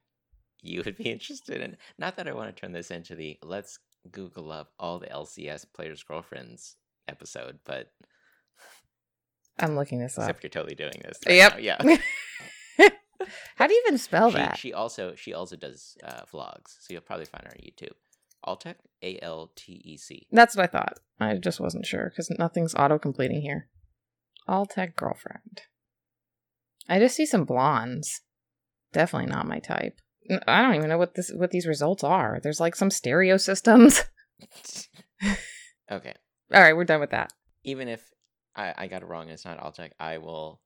You 0.62 0.82
would 0.86 0.98
be 0.98 1.04
interested 1.12 1.62
in. 1.62 1.78
Not 1.98 2.18
that 2.18 2.28
I 2.28 2.34
want 2.34 2.56
to 2.56 2.60
turn 2.60 2.72
this 2.72 2.92
into 2.92 3.16
the 3.16 3.38
let's 3.44 3.80
Google 4.12 4.52
up 4.52 4.72
all 4.80 5.00
the 5.00 5.08
LCS 5.08 5.66
players' 5.74 6.04
girlfriends 6.04 6.76
episode, 7.08 7.60
but 7.66 7.92
I'm 9.60 9.76
looking 9.76 10.00
this 10.00 10.18
up. 10.18 10.24
except 10.24 10.44
you're 10.44 10.50
totally 10.50 10.76
doing 10.76 11.02
this. 11.04 11.20
Yep. 11.28 11.54
now, 11.54 11.60
Yeah. 11.60 11.98
How 13.58 13.68
do 13.68 13.74
you 13.74 13.84
even 13.86 13.98
spell 13.98 14.32
she, 14.32 14.38
that? 14.38 14.58
she 14.58 14.74
also 14.74 15.14
she 15.16 15.34
also 15.34 15.58
does 15.58 15.98
uh, 16.04 16.22
vlogs, 16.32 16.78
so 16.80 16.94
you'll 16.94 17.02
probably 17.02 17.26
find 17.26 17.44
her 17.44 17.52
on 17.52 17.58
YouTube. 17.58 17.94
Altec, 18.46 18.76
A 19.04 19.20
L 19.22 19.52
T 19.56 19.82
E 19.84 19.98
C. 19.98 20.26
That's 20.32 20.56
what 20.56 20.64
I 20.64 20.68
thought. 20.68 21.00
I 21.20 21.36
just 21.36 21.60
wasn't 21.60 21.86
sure 21.86 22.10
because 22.10 22.30
nothing's 22.40 22.74
auto 22.76 22.98
completing 22.98 23.42
here. 23.42 23.68
Altec 24.50 24.96
girlfriend. 24.96 25.62
I 26.88 27.00
just 27.00 27.16
see 27.16 27.26
some 27.26 27.46
blondes. 27.46 28.22
Definitely 28.92 29.32
not 29.32 29.48
my 29.48 29.60
type. 29.60 30.00
I 30.48 30.62
don't 30.62 30.76
even 30.76 30.90
know 30.90 30.98
what 30.98 31.16
this 31.16 31.32
what 31.34 31.52
these 31.52 31.68
results 31.68 32.04
are. 32.04 32.40
There's 32.42 32.60
like 32.60 32.76
some 32.76 32.90
stereo 32.92 33.38
systems. 33.38 34.04
Okay. 35.92 36.14
All 36.54 36.62
right, 36.62 36.76
we're 36.76 36.84
done 36.86 37.00
with 37.00 37.10
that. 37.12 37.34
Even 37.64 37.88
if 37.88 38.08
I, 38.56 38.74
I 38.78 38.88
got 38.88 39.02
it 39.02 39.08
wrong 39.08 39.24
and 39.24 39.32
it's 39.32 39.46
not 39.46 39.60
Altec. 39.60 39.92
I 40.00 40.20
will 40.20 40.62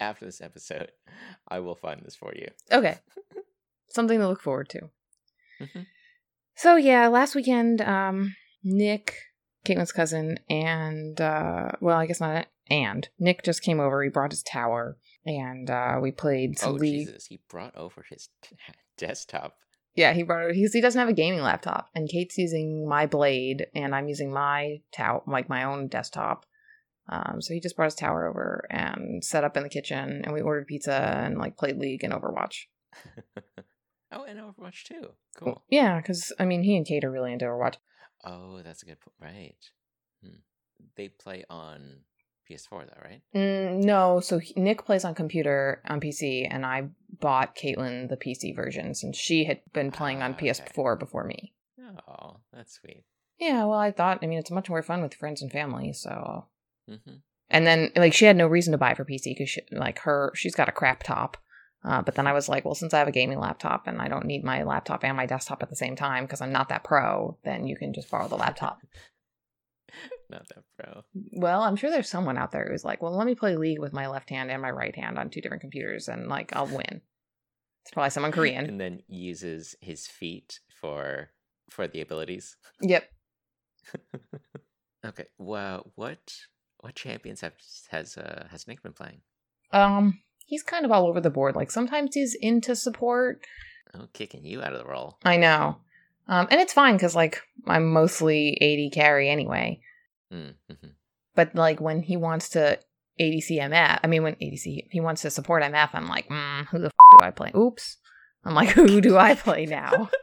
after 0.00 0.24
this 0.24 0.40
episode, 0.40 0.90
I 1.48 1.60
will 1.60 1.74
find 1.74 2.00
this 2.02 2.16
for 2.16 2.32
you. 2.34 2.48
Okay. 2.72 2.98
Something 3.88 4.18
to 4.20 4.28
look 4.28 4.40
forward 4.40 4.68
to. 4.70 4.90
Mhm. 5.60 5.86
So 6.56 6.76
yeah, 6.76 7.08
last 7.08 7.34
weekend, 7.34 7.80
um, 7.80 8.34
Nick, 8.62 9.16
Caitlin's 9.66 9.92
cousin, 9.92 10.38
and 10.48 11.20
uh 11.20 11.72
well, 11.80 11.98
I 11.98 12.06
guess 12.06 12.20
not 12.20 12.46
and 12.68 13.08
Nick 13.18 13.42
just 13.42 13.62
came 13.62 13.80
over, 13.80 14.02
he 14.02 14.08
brought 14.10 14.32
his 14.32 14.42
tower, 14.42 14.96
and 15.24 15.70
uh 15.70 15.98
we 16.00 16.10
played 16.10 16.56
Oh 16.62 16.70
League. 16.70 17.06
Jesus! 17.06 17.26
He 17.26 17.40
brought 17.48 17.76
over 17.76 18.04
his 18.08 18.28
desktop. 18.96 19.56
Yeah, 19.94 20.12
he 20.12 20.24
brought 20.24 20.50
it. 20.50 20.56
He 20.56 20.80
doesn't 20.80 20.98
have 20.98 21.08
a 21.08 21.12
gaming 21.12 21.42
laptop, 21.42 21.88
and 21.94 22.08
Kate's 22.08 22.36
using 22.36 22.88
my 22.88 23.06
Blade, 23.06 23.66
and 23.74 23.94
I'm 23.94 24.08
using 24.08 24.32
my 24.32 24.80
tower, 24.92 25.22
like 25.26 25.48
my 25.48 25.64
own 25.64 25.86
desktop. 25.86 26.46
Um, 27.08 27.40
so 27.40 27.52
he 27.54 27.60
just 27.60 27.76
brought 27.76 27.86
his 27.86 27.94
tower 27.94 28.26
over 28.26 28.66
and 28.70 29.22
set 29.22 29.44
up 29.44 29.56
in 29.56 29.62
the 29.62 29.68
kitchen, 29.68 30.22
and 30.24 30.32
we 30.32 30.40
ordered 30.40 30.66
pizza 30.66 31.22
and 31.24 31.38
like 31.38 31.56
played 31.56 31.76
League 31.76 32.02
and 32.02 32.12
Overwatch. 32.12 32.64
oh, 34.12 34.24
and 34.24 34.40
Overwatch 34.40 34.84
too. 34.84 35.10
Cool. 35.36 35.62
Yeah, 35.68 35.98
because 35.98 36.32
I 36.38 36.44
mean, 36.44 36.62
he 36.62 36.76
and 36.76 36.86
Kate 36.86 37.04
are 37.04 37.10
really 37.10 37.32
into 37.32 37.44
Overwatch. 37.44 37.76
Oh, 38.24 38.62
that's 38.64 38.82
a 38.82 38.86
good 38.86 38.98
point. 39.00 39.14
Right. 39.20 39.56
Hmm. 40.24 40.38
They 40.96 41.08
play 41.08 41.44
on 41.50 42.00
PS4 42.50 42.86
though, 42.86 43.02
right? 43.04 43.22
Mm, 43.34 43.84
no, 43.84 44.20
so 44.20 44.38
he, 44.38 44.54
Nick 44.56 44.84
plays 44.84 45.04
on 45.04 45.14
computer 45.14 45.82
on 45.86 46.00
PC, 46.00 46.46
and 46.50 46.64
I 46.64 46.88
bought 47.20 47.56
Caitlin 47.56 48.08
the 48.08 48.16
PC 48.16 48.54
version 48.54 48.94
since 48.94 49.16
she 49.16 49.44
had 49.44 49.60
been 49.72 49.90
playing 49.90 50.22
on 50.22 50.32
Ah, 50.32 50.34
okay. 50.36 50.48
PS4 50.50 50.98
before 50.98 51.24
me. 51.24 51.54
Oh, 52.08 52.38
that's 52.52 52.74
sweet. 52.74 53.04
Yeah, 53.38 53.64
well, 53.64 53.78
I 53.78 53.92
thought, 53.92 54.18
I 54.22 54.26
mean, 54.26 54.38
it's 54.38 54.50
much 54.50 54.68
more 54.68 54.82
fun 54.82 55.02
with 55.02 55.14
friends 55.14 55.42
and 55.42 55.50
family, 55.52 55.92
so 55.92 56.46
Mm-hmm. 56.90 57.14
And 57.50 57.66
then 57.66 57.90
like 57.96 58.14
she 58.14 58.24
had 58.24 58.36
no 58.36 58.46
reason 58.46 58.72
to 58.72 58.78
buy 58.78 58.94
for 58.94 59.04
PC 59.04 59.36
because 59.36 59.58
like 59.70 60.00
her 60.00 60.32
she's 60.34 60.54
got 60.54 60.68
a 60.68 60.72
crap 60.72 61.02
top. 61.02 61.36
Uh, 61.84 62.00
but 62.00 62.14
then 62.14 62.26
I 62.26 62.32
was 62.32 62.48
like, 62.48 62.64
well, 62.64 62.74
since 62.74 62.94
I 62.94 62.98
have 62.98 63.08
a 63.08 63.12
gaming 63.12 63.38
laptop 63.38 63.86
and 63.86 64.00
I 64.00 64.08
don't 64.08 64.24
need 64.24 64.42
my 64.42 64.62
laptop 64.62 65.04
and 65.04 65.16
my 65.16 65.26
desktop 65.26 65.62
at 65.62 65.68
the 65.68 65.76
same 65.76 65.96
time 65.96 66.24
because 66.24 66.40
I'm 66.40 66.52
not 66.52 66.70
that 66.70 66.82
pro, 66.82 67.36
then 67.44 67.66
you 67.66 67.76
can 67.76 67.92
just 67.92 68.10
borrow 68.10 68.26
the 68.26 68.36
laptop. 68.36 68.80
Not 70.34 70.48
that 70.48 70.64
pro. 70.78 71.02
well, 71.32 71.62
I'm 71.62 71.76
sure 71.76 71.90
there's 71.90 72.08
someone 72.08 72.36
out 72.36 72.50
there 72.50 72.66
who's 72.70 72.84
like, 72.84 73.00
well, 73.00 73.16
let 73.16 73.26
me 73.26 73.34
play 73.34 73.56
League 73.56 73.78
with 73.80 73.92
my 73.92 74.08
left 74.08 74.28
hand 74.30 74.50
and 74.50 74.60
my 74.60 74.70
right 74.70 74.94
hand 74.94 75.16
on 75.18 75.30
two 75.30 75.40
different 75.40 75.60
computers 75.62 76.08
and 76.08 76.28
like 76.28 76.54
I'll 76.54 76.66
win. 76.66 77.00
It's 77.82 77.92
probably 77.92 78.10
someone 78.10 78.32
Korean. 78.32 78.66
And 78.66 78.80
then 78.80 79.00
uses 79.08 79.76
his 79.80 80.06
feet 80.06 80.60
for 80.80 81.30
for 81.70 81.86
the 81.86 82.00
abilities. 82.00 82.56
yep. 82.82 83.08
Okay. 85.06 85.26
Well, 85.38 85.92
what 85.96 86.34
what 86.80 86.94
champions 86.94 87.42
have 87.42 87.52
has 87.90 88.16
uh 88.16 88.46
has 88.50 88.66
Nick 88.66 88.82
been 88.82 88.94
playing? 88.94 89.20
Um, 89.70 90.20
he's 90.46 90.62
kind 90.62 90.84
of 90.84 90.90
all 90.92 91.06
over 91.06 91.20
the 91.20 91.30
board. 91.30 91.54
Like 91.56 91.70
sometimes 91.70 92.14
he's 92.14 92.34
into 92.34 92.74
support, 92.74 93.44
Oh, 93.94 94.08
kicking 94.12 94.44
you 94.44 94.62
out 94.62 94.72
of 94.72 94.78
the 94.78 94.90
role. 94.90 95.18
I 95.24 95.36
know. 95.36 95.76
Um, 96.26 96.48
and 96.50 96.58
it's 96.60 96.72
fine 96.72 96.94
because 96.94 97.14
like 97.14 97.42
I'm 97.66 97.92
mostly 97.92 98.56
AD 98.62 98.94
carry 98.94 99.28
anyway. 99.28 99.80
Mm-hmm. 100.32 100.88
But 101.34 101.54
like 101.54 101.80
when 101.80 102.02
he 102.02 102.16
wants 102.16 102.50
to 102.50 102.78
ADC 103.20 103.50
MF, 103.50 104.00
I 104.02 104.06
mean 104.06 104.22
when 104.22 104.34
ADC 104.36 104.88
he 104.90 105.00
wants 105.00 105.22
to 105.22 105.30
support 105.30 105.62
MF, 105.62 105.90
I'm 105.92 106.08
like, 106.08 106.28
mm, 106.28 106.66
who 106.66 106.78
the 106.78 106.86
f- 106.86 107.18
do 107.18 107.24
I 107.24 107.30
play? 107.30 107.52
Oops. 107.56 107.96
I'm 108.44 108.54
like, 108.54 108.68
who 108.70 109.00
do 109.00 109.16
I 109.16 109.34
play 109.34 109.66
now? 109.66 110.10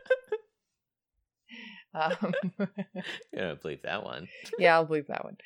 um, 1.94 2.34
You 2.60 3.40
don't 3.40 3.62
believe 3.62 3.82
that 3.84 4.04
one. 4.04 4.28
yeah, 4.60 4.76
I'll 4.76 4.86
believe 4.86 5.08
that 5.08 5.24
one. 5.24 5.38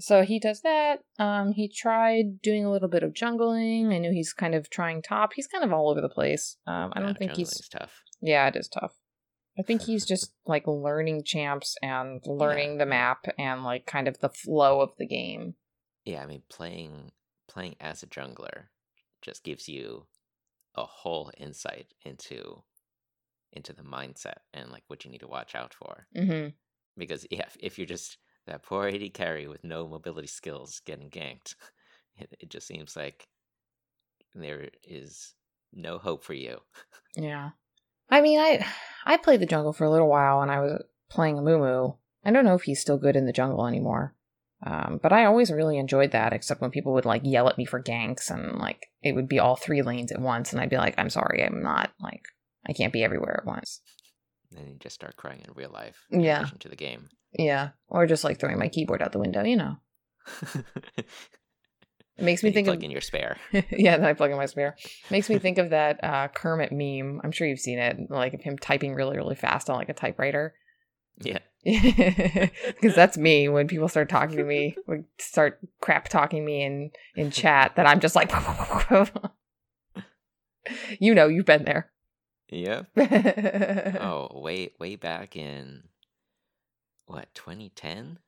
So 0.00 0.22
he 0.22 0.38
does 0.38 0.60
that. 0.60 1.00
Um, 1.18 1.52
he 1.52 1.68
tried 1.68 2.40
doing 2.40 2.64
a 2.64 2.70
little 2.70 2.88
bit 2.88 3.02
of 3.02 3.14
jungling. 3.14 3.92
I 3.92 3.98
knew 3.98 4.12
he's 4.12 4.32
kind 4.32 4.54
of 4.54 4.70
trying 4.70 5.02
top. 5.02 5.32
He's 5.34 5.48
kind 5.48 5.64
of 5.64 5.72
all 5.72 5.90
over 5.90 6.00
the 6.00 6.08
place. 6.08 6.56
Um, 6.68 6.92
I 6.94 7.00
don't 7.00 7.18
think 7.18 7.32
he's 7.32 7.68
tough. 7.68 8.02
Yeah, 8.20 8.46
it 8.46 8.54
is 8.54 8.68
tough. 8.68 8.92
I 9.58 9.62
think 9.62 9.82
he's 9.82 10.06
just 10.06 10.32
like 10.46 10.66
learning 10.66 11.24
champs 11.24 11.76
and 11.82 12.20
learning 12.26 12.78
the 12.78 12.86
map 12.86 13.24
and 13.38 13.64
like 13.64 13.86
kind 13.86 14.06
of 14.06 14.18
the 14.20 14.28
flow 14.28 14.80
of 14.80 14.92
the 14.98 15.06
game. 15.06 15.54
Yeah, 16.04 16.22
I 16.22 16.26
mean 16.26 16.42
playing 16.48 17.12
playing 17.48 17.76
as 17.80 18.02
a 18.02 18.06
jungler 18.06 18.66
just 19.20 19.42
gives 19.42 19.68
you 19.68 20.06
a 20.74 20.84
whole 20.84 21.30
insight 21.36 21.92
into 22.04 22.62
into 23.52 23.72
the 23.72 23.82
mindset 23.82 24.38
and 24.54 24.70
like 24.70 24.84
what 24.86 25.04
you 25.04 25.10
need 25.10 25.20
to 25.20 25.26
watch 25.28 25.54
out 25.54 25.74
for. 25.74 26.06
hmm 26.14 26.48
Because 26.96 27.26
yeah, 27.30 27.46
if- 27.46 27.56
if 27.60 27.78
you're 27.78 27.86
just 27.86 28.18
that 28.46 28.62
poor 28.62 28.86
AD 28.86 29.10
carry 29.10 29.46
with 29.48 29.64
no 29.64 29.88
mobility 29.88 30.28
skills 30.28 30.80
getting 30.86 31.10
ganked, 31.10 31.54
it, 32.16 32.34
it 32.40 32.48
just 32.50 32.66
seems 32.66 32.96
like 32.96 33.28
there 34.34 34.68
is 34.84 35.34
no 35.72 35.98
hope 35.98 36.22
for 36.24 36.34
you. 36.34 36.58
Yeah. 37.16 37.50
I 38.10 38.20
mean, 38.20 38.38
I 38.40 38.66
I 39.04 39.16
played 39.16 39.40
the 39.40 39.46
jungle 39.46 39.72
for 39.72 39.84
a 39.84 39.90
little 39.90 40.08
while 40.08 40.40
and 40.42 40.50
I 40.50 40.60
was 40.60 40.82
playing 41.10 41.38
a 41.38 41.42
Moo 41.42 41.92
I 42.24 42.30
don't 42.30 42.44
know 42.44 42.54
if 42.54 42.62
he's 42.62 42.80
still 42.80 42.98
good 42.98 43.16
in 43.16 43.26
the 43.26 43.32
jungle 43.32 43.66
anymore. 43.66 44.14
Um, 44.66 44.98
but 45.02 45.12
I 45.12 45.24
always 45.24 45.52
really 45.52 45.78
enjoyed 45.78 46.10
that, 46.10 46.32
except 46.32 46.60
when 46.60 46.72
people 46.72 46.92
would 46.94 47.04
like 47.04 47.22
yell 47.24 47.48
at 47.48 47.56
me 47.56 47.64
for 47.64 47.80
ganks 47.82 48.28
and 48.30 48.58
like 48.58 48.86
it 49.02 49.14
would 49.14 49.28
be 49.28 49.38
all 49.38 49.54
three 49.54 49.82
lanes 49.82 50.10
at 50.10 50.20
once, 50.20 50.52
and 50.52 50.60
I'd 50.60 50.68
be 50.70 50.76
like, 50.76 50.94
I'm 50.98 51.10
sorry, 51.10 51.44
I'm 51.44 51.62
not 51.62 51.92
like 52.00 52.22
I 52.66 52.72
can't 52.72 52.92
be 52.92 53.04
everywhere 53.04 53.36
at 53.40 53.46
once. 53.46 53.80
Then 54.50 54.66
you 54.66 54.74
just 54.80 54.96
start 54.96 55.16
crying 55.16 55.42
in 55.46 55.54
real 55.54 55.70
life. 55.70 56.04
in 56.10 56.20
Yeah. 56.20 56.46
to 56.58 56.68
the 56.68 56.76
game. 56.76 57.08
Yeah. 57.32 57.70
Or 57.88 58.06
just 58.06 58.24
like 58.24 58.40
throwing 58.40 58.58
my 58.58 58.68
keyboard 58.68 59.00
out 59.00 59.12
the 59.12 59.18
window, 59.18 59.44
you 59.44 59.56
know. 59.56 59.76
It 62.18 62.24
makes 62.24 62.42
me 62.42 62.50
think 62.50 62.66
of 62.66 62.74
plug 62.74 62.84
in 62.84 62.90
your 62.90 63.00
spare. 63.00 63.36
yeah, 63.52 63.96
then 63.96 64.04
I 64.04 64.12
plug 64.12 64.32
in 64.32 64.36
my 64.36 64.46
spare. 64.46 64.76
Makes 65.08 65.30
me 65.30 65.38
think 65.38 65.58
of 65.58 65.70
that 65.70 66.02
uh, 66.02 66.28
Kermit 66.28 66.72
meme. 66.72 67.20
I'm 67.22 67.30
sure 67.30 67.46
you've 67.46 67.60
seen 67.60 67.78
it, 67.78 68.10
like 68.10 68.34
of 68.34 68.42
him 68.42 68.58
typing 68.58 68.94
really, 68.94 69.16
really 69.16 69.36
fast 69.36 69.70
on 69.70 69.76
like 69.76 69.88
a 69.88 69.94
typewriter. 69.94 70.54
Yeah. 71.20 71.38
Because 72.74 72.94
that's 72.94 73.18
me 73.18 73.48
when 73.48 73.66
people 73.68 73.88
start 73.88 74.08
talking 74.08 74.36
to 74.36 74.44
me, 74.44 74.76
would 74.86 75.04
start 75.18 75.58
crap 75.80 76.08
talking 76.08 76.44
me 76.44 76.62
in 76.62 76.90
in 77.16 77.30
chat. 77.30 77.74
That 77.76 77.86
I'm 77.86 78.00
just 78.00 78.14
like, 78.14 78.32
you 80.98 81.14
know, 81.14 81.26
you've 81.26 81.46
been 81.46 81.64
there. 81.64 81.90
Yep. 82.50 82.86
Oh, 84.00 84.40
way 84.40 84.70
way 84.78 84.96
back 84.96 85.36
in 85.36 85.84
what 87.06 87.28
2010? 87.34 88.18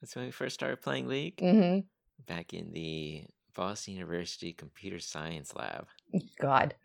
That's 0.00 0.16
when 0.16 0.24
we 0.24 0.30
first 0.30 0.54
started 0.54 0.80
playing 0.82 1.08
League. 1.08 1.38
hmm 1.40 1.80
Back 2.26 2.52
in 2.52 2.72
the 2.72 3.24
Boston 3.58 3.94
University 3.94 4.52
Computer 4.52 5.00
Science 5.00 5.52
Lab. 5.56 5.88
God. 6.40 6.76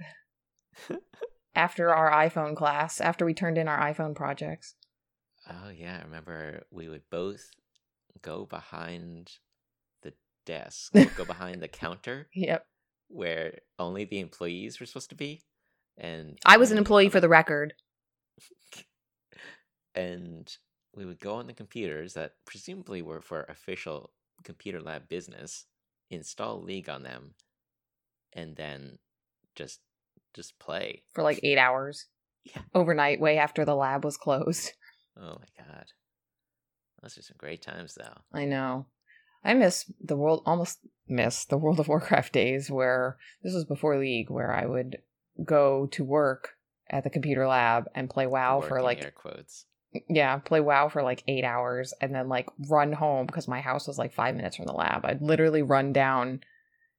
After 1.54 1.94
our 1.94 2.12
iPhone 2.12 2.56
class, 2.56 3.00
after 3.00 3.26
we 3.26 3.36
turned 3.36 3.60
in 3.60 3.68
our 3.68 3.80
iPhone 3.80 4.16
projects. 4.16 4.74
Oh 5.48 5.70
yeah, 5.70 6.00
I 6.02 6.04
remember 6.04 6.64
we 6.72 6.90
would 6.90 7.04
both 7.12 7.52
go 8.24 8.48
behind 8.48 9.34
the 10.02 10.14
desk, 10.48 10.92
go 11.16 11.26
behind 11.26 11.62
the 11.62 11.68
counter 11.68 12.28
Yep. 12.34 12.66
where 13.08 13.60
only 13.78 14.06
the 14.06 14.20
employees 14.20 14.80
were 14.80 14.88
supposed 14.88 15.10
to 15.12 15.16
be, 15.16 15.44
and 15.96 16.40
I 16.44 16.58
was 16.58 16.72
an 16.72 16.80
employee 16.80 17.10
for 17.10 17.20
the 17.20 17.30
record. 17.30 17.76
and 19.94 20.52
we 20.96 21.06
would 21.06 21.20
go 21.20 21.36
on 21.36 21.46
the 21.46 21.54
computers 21.54 22.16
that 22.16 22.34
presumably 22.46 23.04
were 23.04 23.22
for 23.22 23.44
official 23.44 24.10
computer 24.44 24.82
lab 24.82 25.08
business, 25.08 25.66
install 26.10 26.62
League 26.64 26.90
on 26.90 27.04
them, 27.04 27.34
and 28.34 28.56
then 28.56 28.98
just 29.56 29.80
just 30.34 30.58
play. 30.60 31.04
for 31.14 31.24
like 31.24 31.40
eight 31.44 31.58
hours 31.58 32.08
Yeah. 32.44 32.62
overnight, 32.74 33.20
way 33.20 33.38
after 33.38 33.66
the 33.66 33.76
lab 33.76 34.04
was 34.04 34.18
closed. 34.18 34.72
Oh 35.16 35.38
my 35.40 35.64
god, 35.64 35.86
those 37.04 37.20
are 37.20 37.22
some 37.22 37.38
great 37.38 37.62
times 37.62 37.94
though. 37.94 38.22
I 38.34 38.46
know. 38.46 38.88
I 39.44 39.54
miss 39.54 39.92
the 40.02 40.16
world, 40.18 40.42
almost 40.48 40.80
miss 41.08 41.46
the 41.46 41.58
World 41.58 41.80
of 41.80 41.88
Warcraft 41.88 42.34
days 42.34 42.72
where 42.72 43.18
this 43.44 43.54
was 43.54 43.64
before 43.66 44.00
League, 44.00 44.32
where 44.32 44.52
I 44.52 44.66
would 44.66 44.98
go 45.46 45.86
to 45.92 46.04
work 46.04 46.56
at 46.90 47.04
the 47.04 47.12
computer 47.12 47.46
lab 47.48 47.86
and 47.94 48.10
play 48.10 48.26
WoW 48.26 48.60
Work 48.62 48.70
for 48.70 48.82
like, 48.82 49.04
air 49.04 49.12
quotes. 49.12 49.68
Yeah, 50.10 50.38
play 50.38 50.60
WoW 50.60 50.90
for 50.90 51.04
like 51.04 51.24
eight 51.28 51.44
hours 51.44 51.94
and 52.02 52.14
then 52.14 52.30
like 52.30 52.48
run 52.70 52.94
home 52.94 53.26
because 53.26 53.48
my 53.48 53.62
house 53.62 53.88
was 53.88 53.98
like 53.98 54.14
five 54.14 54.36
minutes 54.36 54.56
from 54.56 54.66
the 54.66 54.74
lab. 54.74 55.06
I'd 55.06 55.22
literally 55.22 55.62
run 55.62 55.94
down 55.94 56.42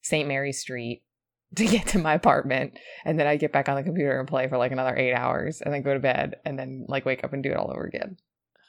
St. 0.03 0.29
Mary's 0.29 0.61
Street 0.61 1.03
to 1.57 1.67
get 1.67 1.87
to 1.89 1.99
my 1.99 2.15
apartment 2.15 2.79
and 3.05 3.19
then 3.19 3.27
I'd 3.27 3.41
get 3.41 3.53
back 3.53 3.69
on 3.69 3.77
the 3.77 3.83
computer 3.83 4.19
and 4.19 4.29
play 4.29 4.49
for 4.49 4.59
like 4.59 4.73
another 4.73 4.97
eight 4.97 5.15
hours 5.15 5.61
and 5.61 5.73
then 5.73 5.83
go 5.83 5.95
to 5.95 6.01
bed 6.01 6.37
and 6.45 6.59
then 6.59 6.87
like 6.89 7.05
wake 7.05 7.23
up 7.25 7.33
and 7.33 7.43
do 7.43 7.51
it 7.51 7.57
all 7.57 7.71
over 7.71 7.85
again. 7.85 8.17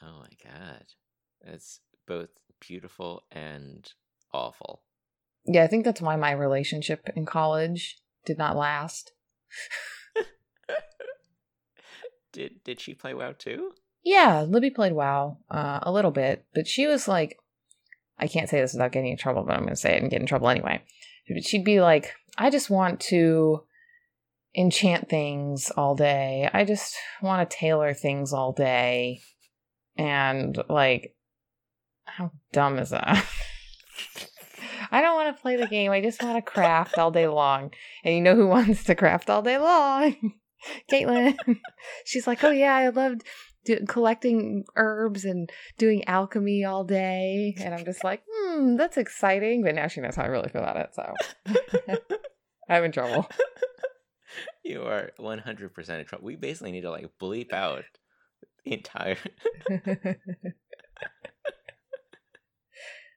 Oh 0.03 0.20
my 0.20 0.51
god, 0.51 0.86
it's 1.41 1.79
both 2.08 2.29
beautiful 2.60 3.24
and 3.32 3.91
awful. 4.34 4.84
Yeah, 5.46 5.63
I 5.63 5.67
think 5.67 5.86
that's 5.86 6.01
why 6.01 6.15
my 6.15 6.32
relationship 6.32 7.10
in 7.15 7.25
college 7.25 7.98
did 8.25 8.38
not 8.38 8.55
last. 8.55 9.13
did 12.32 12.63
did 12.63 12.79
she 12.79 12.94
play 12.94 13.13
WoW 13.13 13.34
too? 13.34 13.72
Yeah, 14.05 14.45
Libby 14.47 14.69
played 14.69 14.93
WoW 14.93 15.38
uh, 15.50 15.79
a 15.81 15.91
little 15.91 16.12
bit, 16.12 16.45
but 16.53 16.67
she 16.67 16.85
was 16.85 17.07
like, 17.07 17.39
I 18.19 18.27
can't 18.27 18.47
say 18.47 18.62
this 18.62 18.74
without 18.74 18.91
getting 18.91 19.12
in 19.12 19.17
trouble, 19.17 19.43
but 19.43 19.53
I'm 19.53 19.63
going 19.63 19.71
to 19.71 19.75
say 19.75 19.95
it 19.95 20.01
and 20.01 20.12
get 20.12 20.21
in 20.21 20.27
trouble 20.27 20.47
anyway. 20.47 20.83
She'd 21.41 21.65
be 21.65 21.81
like, 21.81 22.13
I 22.38 22.51
just 22.51 22.69
want 22.69 23.00
to 23.01 23.63
enchant 24.55 25.09
things 25.09 25.71
all 25.75 25.95
day. 25.95 26.47
I 26.53 26.65
just 26.65 26.95
want 27.21 27.50
to 27.50 27.57
tailor 27.57 27.95
things 27.95 28.31
all 28.31 28.53
day. 28.53 29.21
And 29.97 30.55
like, 30.69 31.15
how 32.05 32.31
dumb 32.53 32.77
is 32.77 32.91
that? 32.91 33.25
I 34.91 35.01
don't 35.01 35.15
want 35.15 35.35
to 35.35 35.41
play 35.41 35.55
the 35.55 35.67
game. 35.67 35.91
I 35.91 36.01
just 36.01 36.21
want 36.21 36.38
to 36.38 36.51
craft 36.51 37.00
all 37.00 37.12
day 37.12 37.27
long. 37.27 37.71
And 38.03 38.13
you 38.13 38.21
know 38.21 38.35
who 38.35 38.47
wants 38.47 38.83
to 38.85 38.95
craft 38.95 39.31
all 39.31 39.41
day 39.41 39.57
long? 39.57 40.15
Caitlin. 40.91 41.35
She's 42.05 42.27
like, 42.27 42.43
oh 42.43 42.51
yeah, 42.51 42.75
I 42.75 42.89
loved 42.89 43.24
do- 43.65 43.85
collecting 43.87 44.63
herbs 44.75 45.25
and 45.25 45.51
doing 45.77 46.07
alchemy 46.07 46.63
all 46.63 46.83
day. 46.83 47.55
And 47.57 47.73
I'm 47.73 47.83
just 47.85 48.03
like, 48.03 48.23
hmm, 48.31 48.75
that's 48.77 48.97
exciting. 48.97 49.63
But 49.63 49.75
now 49.75 49.87
she 49.87 49.99
knows 50.01 50.15
how 50.15 50.23
I 50.23 50.27
really 50.27 50.49
feel 50.49 50.61
about 50.63 50.77
it. 50.77 50.95
So 50.95 51.13
I'm 52.69 52.83
in 52.85 52.91
trouble. 52.91 53.27
You 54.65 54.81
are 54.81 55.11
one 55.17 55.37
hundred 55.37 55.73
percent 55.73 55.99
in 56.01 56.05
trouble. 56.07 56.25
We 56.25 56.35
basically 56.35 56.71
need 56.71 56.81
to 56.81 56.89
like 56.91 57.07
bleep 57.21 57.53
out 57.53 57.83
the 58.65 58.73
entire. 58.73 59.17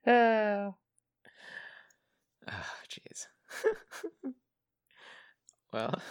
Uh, 0.07 0.71
Oh, 2.47 2.75
jeez. 2.87 3.27
well, 5.73 6.01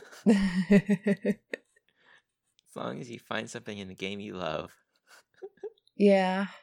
long 2.79 3.01
as 3.01 3.11
you 3.11 3.19
find 3.19 3.49
something 3.51 3.77
in 3.77 3.89
the 3.89 3.95
game 3.95 4.21
you 4.21 4.35
love. 4.35 4.73
yeah. 5.97 6.47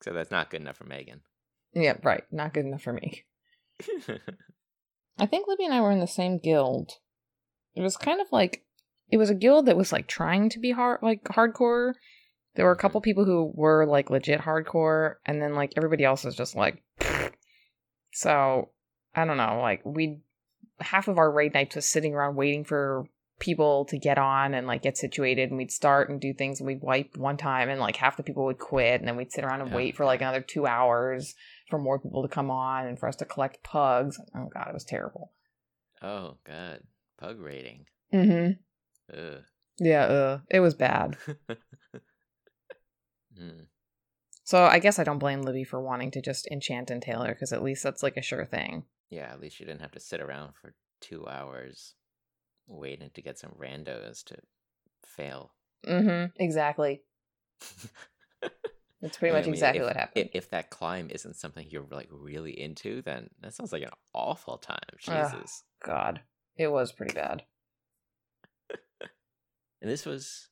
So 0.00 0.14
that's 0.14 0.30
not 0.30 0.48
good 0.48 0.62
enough 0.62 0.78
for 0.78 0.84
Megan. 0.84 1.20
Yeah, 1.74 1.98
right. 2.02 2.24
Not 2.32 2.54
good 2.54 2.64
enough 2.64 2.80
for 2.80 2.94
me. 2.94 3.24
I 5.18 5.26
think 5.26 5.46
Libby 5.46 5.66
and 5.66 5.74
I 5.74 5.82
were 5.82 5.90
in 5.90 6.00
the 6.00 6.06
same 6.06 6.38
guild. 6.38 6.92
It 7.74 7.82
was 7.82 7.98
kind 7.98 8.22
of 8.22 8.26
like 8.32 8.64
it 9.10 9.18
was 9.18 9.28
a 9.28 9.34
guild 9.34 9.66
that 9.66 9.76
was 9.76 9.92
like 9.92 10.06
trying 10.06 10.48
to 10.48 10.58
be 10.58 10.70
hard 10.70 11.00
like 11.02 11.24
hardcore. 11.24 11.92
There 12.54 12.64
were 12.64 12.72
a 12.72 12.76
couple 12.76 13.00
mm-hmm. 13.00 13.04
people 13.04 13.24
who 13.26 13.52
were 13.54 13.84
like 13.84 14.08
legit 14.08 14.40
hardcore 14.40 15.16
and 15.26 15.42
then 15.42 15.54
like 15.54 15.74
everybody 15.76 16.04
else 16.04 16.24
was 16.24 16.34
just 16.34 16.56
like 16.56 16.82
so 18.12 18.70
I 19.14 19.24
don't 19.26 19.36
know, 19.36 19.60
like 19.60 19.82
we 19.84 20.20
half 20.80 21.08
of 21.08 21.18
our 21.18 21.30
raid 21.30 21.54
nights 21.54 21.76
was 21.76 21.86
sitting 21.86 22.14
around 22.14 22.36
waiting 22.36 22.64
for 22.64 23.06
people 23.38 23.84
to 23.84 23.98
get 23.98 24.16
on 24.18 24.54
and 24.54 24.66
like 24.66 24.82
get 24.82 24.96
situated 24.96 25.50
and 25.50 25.58
we'd 25.58 25.70
start 25.70 26.08
and 26.08 26.20
do 26.20 26.32
things 26.32 26.58
and 26.60 26.66
we'd 26.66 26.80
wipe 26.82 27.16
one 27.16 27.36
time 27.36 27.68
and 27.68 27.78
like 27.80 27.96
half 27.96 28.16
the 28.16 28.22
people 28.22 28.44
would 28.46 28.58
quit 28.58 29.00
and 29.00 29.06
then 29.06 29.16
we'd 29.16 29.30
sit 29.32 29.44
around 29.44 29.60
and 29.60 29.72
Oh, 29.72 29.76
wait 29.76 29.94
for 29.96 30.04
like 30.06 30.20
another 30.22 30.40
two 30.40 30.66
hours 30.66 31.34
for 31.68 31.78
more 31.78 31.98
people 31.98 32.22
to 32.22 32.28
come 32.28 32.50
on 32.50 32.86
and 32.86 32.98
for 32.98 33.08
us 33.08 33.16
to 33.16 33.24
collect 33.24 33.62
pugs. 33.62 34.18
Oh 34.34 34.48
god, 34.52 34.68
it 34.68 34.74
was 34.74 34.84
terrible. 34.84 35.32
oh 36.02 36.36
god, 36.46 36.80
pug 37.18 37.38
raiding. 37.40 37.86
Mm-hmm. 38.12 39.16
Ugh. 39.18 39.42
Yeah, 39.78 40.04
uh, 40.04 40.38
it 40.50 40.60
was 40.60 40.74
bad. 40.74 41.16
Hmm. 43.38 43.64
So 44.44 44.64
I 44.64 44.78
guess 44.78 44.98
I 44.98 45.04
don't 45.04 45.18
blame 45.18 45.42
Libby 45.42 45.64
for 45.64 45.80
wanting 45.80 46.10
to 46.12 46.22
just 46.22 46.46
enchant 46.50 46.90
and 46.90 47.02
tailor 47.02 47.34
because 47.34 47.52
at 47.52 47.62
least 47.62 47.82
that's 47.82 48.02
like 48.02 48.16
a 48.16 48.22
sure 48.22 48.46
thing. 48.46 48.84
Yeah, 49.10 49.30
at 49.30 49.40
least 49.40 49.60
you 49.60 49.66
didn't 49.66 49.82
have 49.82 49.92
to 49.92 50.00
sit 50.00 50.20
around 50.20 50.54
for 50.60 50.74
two 51.00 51.26
hours 51.28 51.94
waiting 52.66 53.10
to 53.14 53.22
get 53.22 53.38
some 53.38 53.52
randos 53.58 54.24
to 54.24 54.36
fail. 55.04 55.52
Mm-hmm. 55.86 56.32
Exactly. 56.42 57.02
That's 59.02 59.18
pretty 59.18 59.34
I 59.34 59.38
much 59.38 59.44
mean, 59.46 59.54
exactly 59.54 59.80
if- 59.80 59.86
what 59.86 59.96
happened. 59.96 60.30
If, 60.32 60.50
that 60.50 60.70
climb 60.70 61.10
isn't 61.10 61.36
something 61.36 61.66
you're 61.70 61.86
like 61.90 62.08
really 62.10 62.58
into, 62.58 63.02
then 63.02 63.28
that 63.40 63.54
sounds 63.54 63.72
like 63.72 63.82
an 63.82 63.90
awful 64.14 64.56
time. 64.58 64.78
Jesus. 64.98 65.64
God, 65.84 66.20
it 66.56 66.68
was 66.68 66.92
pretty 66.92 67.14
bad. 67.14 67.44
And 69.82 69.90
this 69.90 70.06
was 70.06 70.48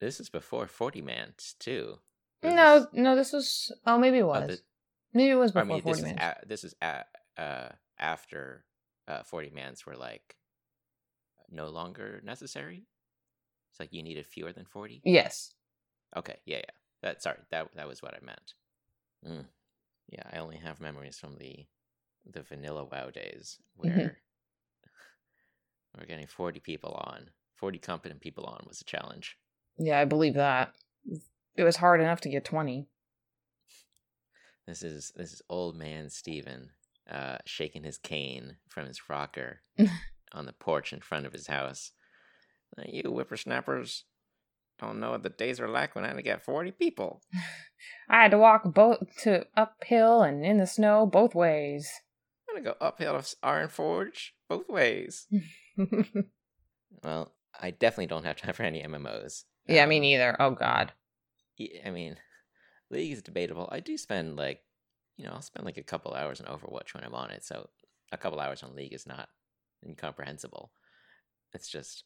this 0.00 0.20
is 0.20 0.28
before 0.30 0.68
40 0.68 1.02
man 1.02 1.34
too. 1.58 1.96
This 2.40 2.54
No, 2.54 2.86
no, 2.92 3.16
this 3.16 3.32
was. 3.32 3.72
Oh, 3.84 3.98
maybe 3.98 4.18
it 4.18 4.22
oh, 4.22 4.28
was. 4.28 4.46
thi- 4.58 4.62
maybe 5.12 5.30
it 5.32 5.34
was 5.34 5.50
I 5.56 5.62
before 5.62 5.74
mean, 5.76 5.76
this 5.84 5.98
Forty 6.00 6.10
is 6.12 6.16
Man. 6.16 6.18
a, 6.42 6.46
this 6.46 6.64
is 6.64 6.74
a, 6.80 7.04
uh, 7.36 7.68
after 7.98 8.64
uh, 9.08 9.24
40 9.24 9.50
mans 9.50 9.84
were 9.84 9.96
like 9.96 10.36
no 11.50 11.68
longer 11.68 12.20
necessary. 12.24 12.86
It's 13.70 13.80
like 13.80 13.92
you 13.92 14.02
needed 14.02 14.26
fewer 14.26 14.52
than 14.52 14.64
40. 14.66 15.02
yes. 15.04 15.52
Okay, 16.16 16.36
yeah, 16.46 16.56
yeah. 16.58 16.70
That 17.02 17.22
sorry, 17.22 17.38
that 17.50 17.68
that 17.76 17.86
was 17.86 18.02
what 18.02 18.14
I 18.14 18.24
meant. 18.24 18.54
Mm. 19.26 19.44
Yeah, 20.08 20.22
I 20.32 20.38
only 20.38 20.56
have 20.56 20.80
memories 20.80 21.18
from 21.18 21.36
the 21.36 21.66
the 22.24 22.42
vanilla 22.42 22.84
WoW 22.84 23.10
days 23.10 23.58
where 23.76 23.92
Mhm. 23.92 24.16
we're 25.98 26.06
getting 26.06 26.26
forty 26.26 26.60
people 26.60 26.92
on, 26.94 27.30
forty 27.54 27.78
competent 27.78 28.20
people 28.20 28.44
on 28.44 28.64
was 28.66 28.80
a 28.80 28.84
challenge. 28.84 29.36
Yeah, 29.78 29.98
I 30.00 30.06
believe 30.06 30.34
that. 30.34 30.74
It 31.56 31.62
was 31.64 31.76
hard 31.76 32.00
enough 32.00 32.20
to 32.22 32.28
get 32.30 32.44
twenty. 32.44 32.88
This 34.66 34.82
is 34.82 35.12
this 35.16 35.32
is 35.32 35.42
old 35.48 35.76
man 35.76 36.10
Steven 36.10 36.70
uh, 37.10 37.38
shaking 37.46 37.84
his 37.84 37.98
cane 37.98 38.56
from 38.68 38.86
his 38.86 39.08
rocker 39.08 39.60
on 40.32 40.46
the 40.46 40.52
porch 40.52 40.92
in 40.92 41.00
front 41.00 41.26
of 41.26 41.32
his 41.32 41.46
house. 41.46 41.92
"Uh, 42.76 42.82
You 42.86 43.02
whippersnappers 43.10 44.04
don't 44.78 45.00
know 45.00 45.10
what 45.12 45.22
the 45.22 45.30
days 45.30 45.58
were 45.60 45.68
like 45.68 45.94
when 45.94 46.04
I 46.04 46.08
had 46.08 46.16
to 46.16 46.22
get 46.22 46.42
forty 46.44 46.70
people. 46.70 47.22
I 48.08 48.22
had 48.22 48.30
to 48.32 48.38
walk 48.38 48.62
both 48.74 48.98
to 49.22 49.46
uphill 49.56 50.22
and 50.22 50.44
in 50.44 50.58
the 50.58 50.66
snow 50.66 51.06
both 51.06 51.34
ways. 51.34 51.90
I'm 52.48 52.56
gonna 52.62 52.74
go 52.74 52.84
uphill 52.84 53.20
to 53.20 53.36
Ironforge 53.42 54.30
both 54.48 54.68
ways. 54.68 55.26
Well, 57.04 57.32
I 57.60 57.70
definitely 57.70 58.06
don't 58.06 58.24
have 58.24 58.36
time 58.36 58.54
for 58.54 58.62
any 58.62 58.82
MMOs. 58.82 59.44
yeah, 59.66 59.86
me 59.86 59.96
Um, 59.98 60.02
neither. 60.02 60.36
Oh 60.40 60.50
God. 60.50 60.92
I 61.84 61.90
mean, 61.90 62.16
League 62.90 63.12
is 63.12 63.22
debatable. 63.22 63.68
I 63.70 63.80
do 63.80 63.98
spend 63.98 64.36
like, 64.36 64.62
you 65.16 65.24
know, 65.24 65.32
I'll 65.32 65.42
spend 65.42 65.66
like 65.66 65.76
a 65.76 65.82
couple 65.82 66.14
hours 66.14 66.40
on 66.40 66.46
Overwatch 66.46 66.94
when 66.94 67.04
I'm 67.04 67.14
on 67.14 67.30
it. 67.30 67.44
So 67.44 67.68
a 68.12 68.16
couple 68.16 68.40
hours 68.40 68.62
on 68.62 68.74
League 68.76 68.92
is 68.94 69.06
not 69.06 69.28
incomprehensible. 69.86 70.72
It's 71.54 71.68
just 71.68 72.04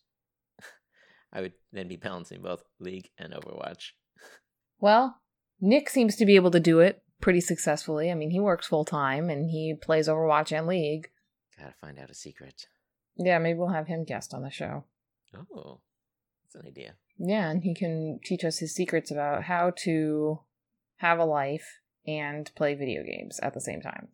I 1.32 1.40
would 1.40 1.54
then 1.72 1.88
be 1.88 1.96
balancing 1.96 2.42
both 2.42 2.62
League 2.80 3.10
and 3.18 3.32
Overwatch. 3.32 3.90
Well, 4.80 5.20
Nick 5.60 5.88
seems 5.88 6.16
to 6.16 6.26
be 6.26 6.34
able 6.34 6.50
to 6.50 6.58
do 6.58 6.80
it 6.80 7.04
pretty 7.20 7.40
successfully. 7.40 8.10
I 8.10 8.16
mean, 8.16 8.30
he 8.32 8.40
works 8.40 8.66
full 8.66 8.84
time 8.84 9.30
and 9.30 9.48
he 9.48 9.74
plays 9.80 10.08
Overwatch 10.08 10.50
and 10.50 10.66
League. 10.66 11.08
Gotta 11.56 11.74
find 11.80 12.00
out 12.00 12.10
a 12.10 12.14
secret. 12.14 12.66
Yeah, 13.16 13.38
maybe 13.38 13.60
we'll 13.60 13.68
have 13.68 13.86
him 13.86 14.02
guest 14.04 14.34
on 14.34 14.42
the 14.42 14.50
show. 14.50 14.82
Oh, 15.54 15.80
that's 16.42 16.56
an 16.56 16.68
idea. 16.68 16.94
Yeah, 17.16 17.48
and 17.48 17.62
he 17.62 17.74
can 17.76 18.18
teach 18.24 18.42
us 18.42 18.58
his 18.58 18.74
secrets 18.74 19.12
about 19.12 19.44
how 19.44 19.72
to 19.84 20.40
have 20.96 21.20
a 21.20 21.24
life 21.24 21.78
and 22.06 22.50
play 22.56 22.74
video 22.74 23.04
games 23.04 23.38
at 23.40 23.54
the 23.54 23.60
same 23.60 23.80
time. 23.80 24.08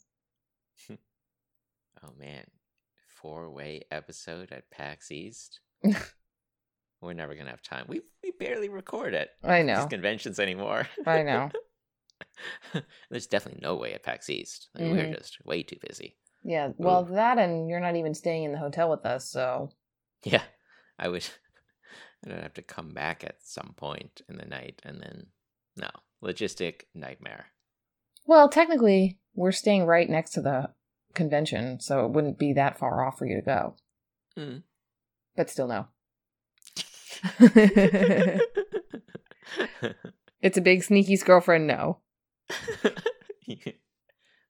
Oh 2.00 2.12
man, 2.16 2.44
four 3.20 3.50
way 3.50 3.82
episode 3.90 4.50
at 4.52 4.70
PAX 4.70 5.10
East. 5.10 5.60
We're 7.00 7.12
never 7.12 7.34
gonna 7.34 7.50
have 7.50 7.62
time. 7.62 7.84
We 7.88 8.00
we 8.22 8.32
barely 8.38 8.68
record 8.68 9.14
it. 9.14 9.30
I 9.44 9.62
these 9.62 9.66
know. 9.68 9.86
conventions 9.86 10.40
anymore. 10.40 10.88
I 11.06 11.22
know. 11.22 11.50
There's 13.10 13.26
definitely 13.26 13.60
no 13.62 13.76
way 13.76 13.92
at 13.94 14.02
PAX 14.02 14.28
East. 14.28 14.68
Like, 14.74 14.84
Mhm. 14.84 14.90
We're 14.92 15.14
just 15.14 15.44
way 15.44 15.62
too 15.62 15.76
busy. 15.86 16.16
Yeah, 16.44 16.70
well, 16.76 17.04
that 17.04 17.38
and 17.38 17.68
you're 17.68 17.80
not 17.80 17.96
even 17.96 18.14
staying 18.14 18.44
in 18.44 18.52
the 18.52 18.58
hotel 18.58 18.88
with 18.90 19.04
us, 19.04 19.28
so. 19.28 19.70
Yeah, 20.24 20.42
I 20.98 21.08
would. 21.08 21.26
I'd 22.26 22.32
have 22.32 22.54
to 22.54 22.62
come 22.62 22.94
back 22.94 23.22
at 23.24 23.36
some 23.42 23.74
point 23.76 24.22
in 24.28 24.36
the 24.38 24.44
night, 24.46 24.80
and 24.84 25.00
then 25.00 25.26
no 25.76 25.88
logistic 26.22 26.82
nightmare. 26.94 27.46
Well, 28.26 28.48
technically, 28.48 29.18
we're 29.34 29.52
staying 29.52 29.86
right 29.86 30.08
next 30.08 30.32
to 30.32 30.42
the 30.42 30.70
convention, 31.18 31.80
so 31.80 32.06
it 32.06 32.12
wouldn't 32.12 32.38
be 32.38 32.54
that 32.54 32.78
far 32.78 33.04
off 33.06 33.18
for 33.18 33.26
you 33.26 33.36
to 33.36 33.42
go. 33.42 33.76
Mm. 34.38 34.62
But 35.36 35.50
still, 35.50 35.68
no. 35.68 35.88
It's 40.40 40.56
a 40.56 40.62
big 40.62 40.84
sneaky's 40.84 41.24
girlfriend, 41.24 41.66
no. 41.66 41.98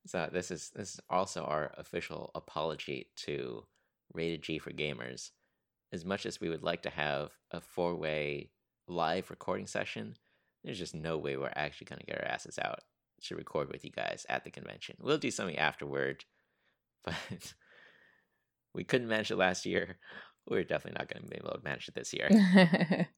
so 0.06 0.28
this 0.30 0.50
is 0.50 0.70
this 0.74 0.94
is 0.94 1.00
also 1.08 1.44
our 1.44 1.72
official 1.78 2.30
apology 2.34 3.08
to 3.24 3.64
Rated 4.12 4.42
G 4.42 4.58
for 4.58 4.70
gamers. 4.70 5.30
As 5.90 6.04
much 6.04 6.26
as 6.26 6.40
we 6.40 6.50
would 6.50 6.62
like 6.62 6.82
to 6.82 6.90
have 6.90 7.30
a 7.50 7.60
four 7.62 7.96
way 7.96 8.50
live 8.86 9.30
recording 9.30 9.66
session, 9.66 10.16
there's 10.62 10.78
just 10.78 10.94
no 10.94 11.16
way 11.16 11.38
we're 11.38 11.52
actually 11.56 11.86
going 11.86 12.00
to 12.00 12.06
get 12.06 12.18
our 12.18 12.28
asses 12.28 12.58
out 12.58 12.80
to 13.22 13.34
record 13.34 13.72
with 13.72 13.84
you 13.84 13.90
guys 13.90 14.26
at 14.28 14.44
the 14.44 14.50
convention. 14.50 14.96
We'll 15.00 15.16
do 15.16 15.30
something 15.30 15.56
afterward, 15.58 16.26
but 17.04 17.14
we 18.74 18.84
couldn't 18.84 19.08
manage 19.08 19.30
it 19.30 19.36
last 19.36 19.66
year. 19.66 19.98
We're 20.48 20.64
definitely 20.64 20.98
not 20.98 21.12
going 21.12 21.24
to 21.24 21.28
be 21.30 21.36
able 21.36 21.50
to 21.58 21.64
manage 21.64 21.88
it 21.88 21.94
this 21.94 22.12
year. 22.12 22.28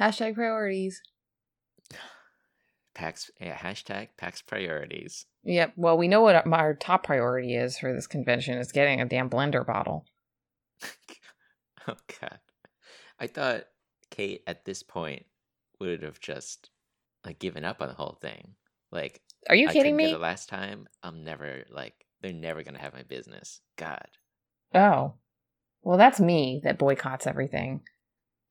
Hashtag 0.00 0.34
priorities. 0.34 1.00
PAX 2.94 3.30
yeah, 3.40 3.56
hashtag 3.56 4.08
PAX 4.16 4.42
priorities. 4.42 5.26
Yep. 5.44 5.74
Well, 5.76 5.96
we 5.96 6.08
know 6.08 6.22
what 6.22 6.44
our 6.52 6.74
top 6.74 7.04
priority 7.04 7.54
is 7.54 7.78
for 7.78 7.92
this 7.94 8.08
convention 8.08 8.58
is 8.58 8.72
getting 8.72 9.00
a 9.00 9.04
damn 9.06 9.30
blender 9.30 9.64
bottle. 9.66 10.04
Oh 11.86 11.94
god. 12.20 12.38
I 13.18 13.28
thought 13.28 13.62
Kate 14.10 14.42
at 14.46 14.66
this 14.66 14.82
point 14.82 15.24
would 15.80 16.02
have 16.02 16.20
just 16.20 16.68
like 17.24 17.38
given 17.38 17.64
up 17.64 17.80
on 17.80 17.88
the 17.88 17.94
whole 17.94 18.18
thing. 18.20 18.56
Like 18.92 19.22
Are 19.48 19.54
you 19.54 19.68
I 19.68 19.72
kidding 19.72 19.96
me? 19.96 20.10
it 20.12 20.20
last 20.20 20.50
time. 20.50 20.86
I'm 21.02 21.24
never 21.24 21.64
like 21.70 21.94
they're 22.20 22.32
never 22.32 22.62
gonna 22.62 22.80
have 22.80 22.94
my 22.94 23.02
business. 23.02 23.60
God. 23.76 24.08
Oh. 24.74 25.14
Well, 25.82 25.98
that's 25.98 26.20
me 26.20 26.60
that 26.64 26.78
boycotts 26.78 27.26
everything. 27.26 27.82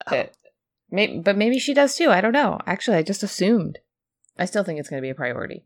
Oh, 0.08 0.12
That 0.12 0.34
may- 0.90 1.20
but 1.20 1.38
maybe 1.38 1.60
she 1.60 1.74
does 1.74 1.96
too. 1.96 2.10
I 2.10 2.22
don't 2.22 2.32
know. 2.32 2.60
Actually, 2.66 2.98
I 2.98 3.04
just 3.04 3.24
assumed. 3.24 3.80
I 4.38 4.46
still 4.46 4.64
think 4.64 4.80
it's 4.80 4.90
going 4.90 5.02
to 5.02 5.06
be 5.06 5.10
a 5.10 5.16
priority. 5.16 5.66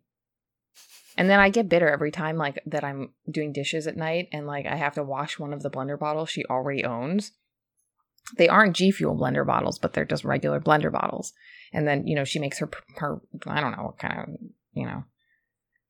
And 1.18 1.30
then 1.30 1.40
I 1.40 1.50
get 1.50 1.70
bitter 1.70 1.90
every 1.90 2.10
time 2.12 2.38
like 2.38 2.60
that 2.66 2.84
I'm 2.84 3.12
doing 3.30 3.52
dishes 3.52 3.86
at 3.86 3.98
night 3.98 4.30
and 4.32 4.48
like 4.48 4.66
I 4.66 4.76
have 4.76 4.96
to 4.96 5.04
wash 5.04 5.38
one 5.38 5.54
of 5.54 5.62
the 5.62 5.70
blender 5.70 6.00
bottles 6.00 6.30
she 6.30 6.46
already 6.46 6.84
owns. 6.84 7.32
They 8.38 8.48
aren't 8.48 8.76
G 8.76 8.92
Fuel 8.92 9.16
blender 9.18 9.46
bottles, 9.46 9.78
but 9.78 9.94
they're 9.94 10.06
just 10.06 10.24
regular 10.24 10.60
blender 10.60 10.92
bottles. 10.92 11.34
And 11.74 11.88
then, 11.88 12.08
you 12.08 12.16
know, 12.16 12.24
she 12.24 12.40
makes 12.40 12.60
her 12.60 12.70
her 12.98 13.20
I 13.46 13.60
don't 13.60 13.76
know 13.78 13.84
what 13.84 14.00
kind 14.00 14.20
of, 14.20 14.30
you 14.74 14.86
know, 14.86 15.04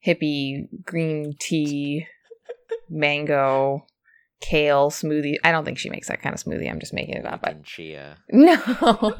hippie 0.06 0.68
green 0.84 1.36
tea 1.40 2.08
mango 2.90 3.86
kale 4.42 4.90
smoothie. 4.90 5.36
I 5.44 5.52
don't 5.52 5.66
think 5.66 5.78
she 5.78 5.90
makes 5.90 6.08
that 6.08 6.22
kind 6.22 6.34
of 6.34 6.44
smoothie. 6.44 6.70
I'm 6.70 6.80
just 6.80 6.94
making 6.94 7.16
it 7.16 7.26
up. 7.26 7.46
And 7.46 7.64
chia. 7.64 8.18
no. 8.32 9.16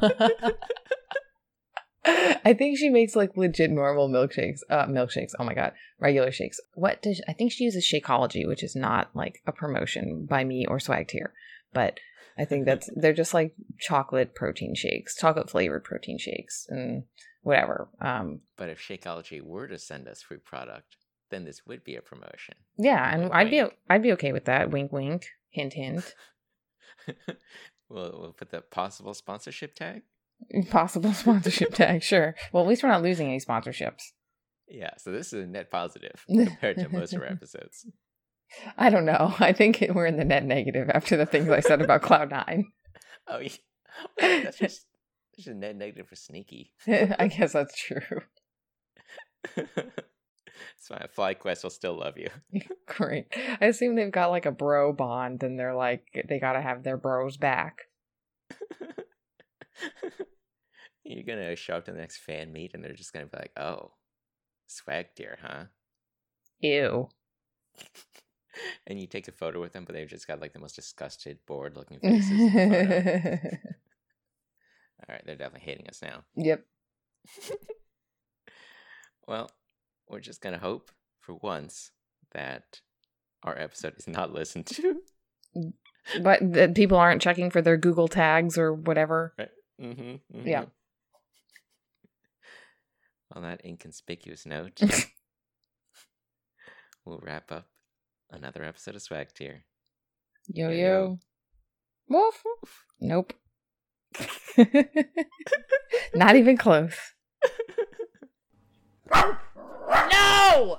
I 2.04 2.52
think 2.54 2.78
she 2.78 2.88
makes 2.88 3.14
like 3.14 3.36
legit 3.36 3.70
normal 3.70 4.08
milkshakes. 4.08 4.60
Uh, 4.68 4.86
milkshakes. 4.86 5.32
Oh 5.38 5.44
my 5.44 5.54
god, 5.54 5.72
regular 6.00 6.32
shakes. 6.32 6.60
What 6.74 7.00
does 7.00 7.22
I 7.28 7.32
think 7.32 7.52
she 7.52 7.64
uses 7.64 7.88
Shakeology, 7.88 8.46
which 8.46 8.64
is 8.64 8.74
not 8.74 9.10
like 9.14 9.40
a 9.46 9.52
promotion 9.52 10.26
by 10.28 10.42
me 10.42 10.66
or 10.66 10.80
Swag 10.80 11.06
Tier, 11.08 11.32
but 11.72 12.00
I 12.36 12.44
think 12.44 12.64
that's 12.64 12.90
they're 12.96 13.12
just 13.12 13.34
like 13.34 13.54
chocolate 13.78 14.34
protein 14.34 14.74
shakes, 14.74 15.16
chocolate 15.16 15.48
flavored 15.50 15.84
protein 15.84 16.18
shakes, 16.18 16.66
and 16.68 17.04
whatever. 17.42 17.88
Um, 18.00 18.40
But 18.56 18.68
if 18.70 18.80
Shakeology 18.80 19.42
were 19.42 19.68
to 19.68 19.78
send 19.78 20.08
us 20.08 20.22
free 20.22 20.38
product, 20.38 20.96
then 21.30 21.44
this 21.44 21.62
would 21.66 21.84
be 21.84 21.96
a 21.96 22.02
promotion. 22.02 22.54
yeah, 22.78 23.08
and 23.12 23.22
Wink, 23.22 23.34
I'd 23.34 23.50
be. 23.50 23.62
I'd 23.88 24.02
be 24.02 24.12
okay 24.12 24.32
with 24.32 24.44
that. 24.46 24.70
Wink, 24.70 24.92
wink. 24.92 25.26
Hint, 25.50 25.74
hint. 25.74 26.14
we'll 27.88 28.18
we'll 28.20 28.32
put 28.36 28.50
the 28.50 28.60
possible 28.60 29.14
sponsorship 29.14 29.74
tag. 29.74 30.02
Possible 30.70 31.12
sponsorship 31.12 31.72
tag, 31.74 32.02
sure. 32.02 32.34
Well, 32.52 32.64
at 32.64 32.68
least 32.68 32.82
we're 32.82 32.88
not 32.88 33.02
losing 33.02 33.28
any 33.28 33.38
sponsorships. 33.38 34.02
Yeah, 34.68 34.90
so 34.98 35.12
this 35.12 35.32
is 35.32 35.44
a 35.44 35.46
net 35.46 35.70
positive 35.70 36.24
compared 36.28 36.78
to 36.78 36.88
most 36.88 37.12
of 37.12 37.20
our 37.20 37.28
episodes. 37.28 37.86
I 38.76 38.90
don't 38.90 39.04
know. 39.04 39.34
I 39.38 39.52
think 39.52 39.84
we're 39.94 40.06
in 40.06 40.16
the 40.16 40.24
net 40.24 40.44
negative 40.44 40.90
after 40.92 41.16
the 41.16 41.26
things 41.26 41.48
I 41.48 41.60
said 41.60 41.80
about 41.80 42.02
Cloud 42.02 42.30
Nine. 42.30 42.66
Oh, 43.28 43.38
yeah. 43.38 43.50
Well, 44.20 44.42
that's 44.42 44.58
just 44.58 44.86
just 45.34 45.48
a 45.48 45.54
net 45.54 45.76
negative 45.76 46.08
for 46.08 46.16
sneaky. 46.16 46.72
I 46.86 47.28
guess 47.28 47.52
that's 47.52 47.76
true. 47.76 48.22
it's 49.56 50.88
fine. 50.88 51.06
FlyQuest 51.16 51.62
will 51.62 51.70
still 51.70 51.98
love 51.98 52.18
you. 52.18 52.28
Great. 52.86 53.26
I 53.60 53.66
assume 53.66 53.94
they've 53.96 54.10
got 54.10 54.30
like 54.30 54.46
a 54.46 54.52
bro 54.52 54.92
bond 54.92 55.42
and 55.42 55.58
they're 55.58 55.74
like, 55.74 56.04
they 56.28 56.38
gotta 56.38 56.60
have 56.60 56.82
their 56.82 56.96
bros 56.96 57.36
back. 57.36 57.82
You're 61.04 61.24
gonna 61.24 61.56
show 61.56 61.76
up 61.76 61.84
to 61.86 61.92
the 61.92 61.98
next 61.98 62.18
fan 62.18 62.52
meet 62.52 62.74
and 62.74 62.84
they're 62.84 62.94
just 62.94 63.12
gonna 63.12 63.26
be 63.26 63.36
like, 63.36 63.52
"Oh, 63.58 63.92
Swag 64.68 65.08
Tier, 65.16 65.38
huh?" 65.42 65.64
Ew. 66.60 67.08
and 68.86 69.00
you 69.00 69.06
take 69.08 69.26
a 69.26 69.32
photo 69.32 69.60
with 69.60 69.72
them, 69.72 69.84
but 69.84 69.94
they've 69.94 70.08
just 70.08 70.28
got 70.28 70.40
like 70.40 70.52
the 70.52 70.60
most 70.60 70.76
disgusted, 70.76 71.38
bored-looking 71.46 71.98
faces. 72.00 73.58
All 75.12 75.16
right, 75.16 75.26
they're 75.26 75.36
definitely 75.36 75.66
hating 75.70 75.88
us 75.88 76.00
now. 76.00 76.24
yep. 76.34 76.64
Well, 79.28 79.50
we're 80.08 80.20
just 80.20 80.40
gonna 80.40 80.58
hope 80.58 80.90
for 81.20 81.34
once 81.34 81.90
that 82.32 82.80
our 83.42 83.56
episode 83.56 83.94
is 83.98 84.08
not 84.08 84.32
listened 84.32 84.66
to. 84.68 85.02
But 86.22 86.40
that 86.54 86.74
people 86.74 86.96
aren't 86.98 87.22
checking 87.22 87.50
for 87.50 87.62
their 87.62 87.76
Google 87.76 88.08
tags 88.08 88.58
or 88.58 88.72
whatever. 88.74 89.34
Mm-hmm, 89.80 90.46
Yeah. 90.48 90.64
On 93.32 93.42
that 93.42 93.64
inconspicuous 93.64 94.44
note, 94.44 94.80
we'll 97.04 97.20
wrap 97.22 97.52
up 97.52 97.68
another 98.30 98.64
episode 98.64 98.96
of 98.96 99.02
Swag 99.02 99.28
Tier. 99.32 99.64
Yo 100.48 100.70
Yo, 100.70 100.74
yo. 100.74 100.78
yo. 100.78 101.18
Woof. 102.08 102.42
Nope. 103.00 103.32
Not 106.14 106.36
even 106.36 106.56
close. 106.56 106.96
no! 109.12 110.78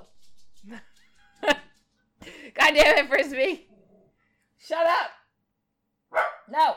God 1.42 2.74
damn 2.74 2.98
it, 2.98 3.08
Frisbee! 3.08 3.66
Shut 4.58 4.86
up! 4.86 5.10
No! 6.48 6.74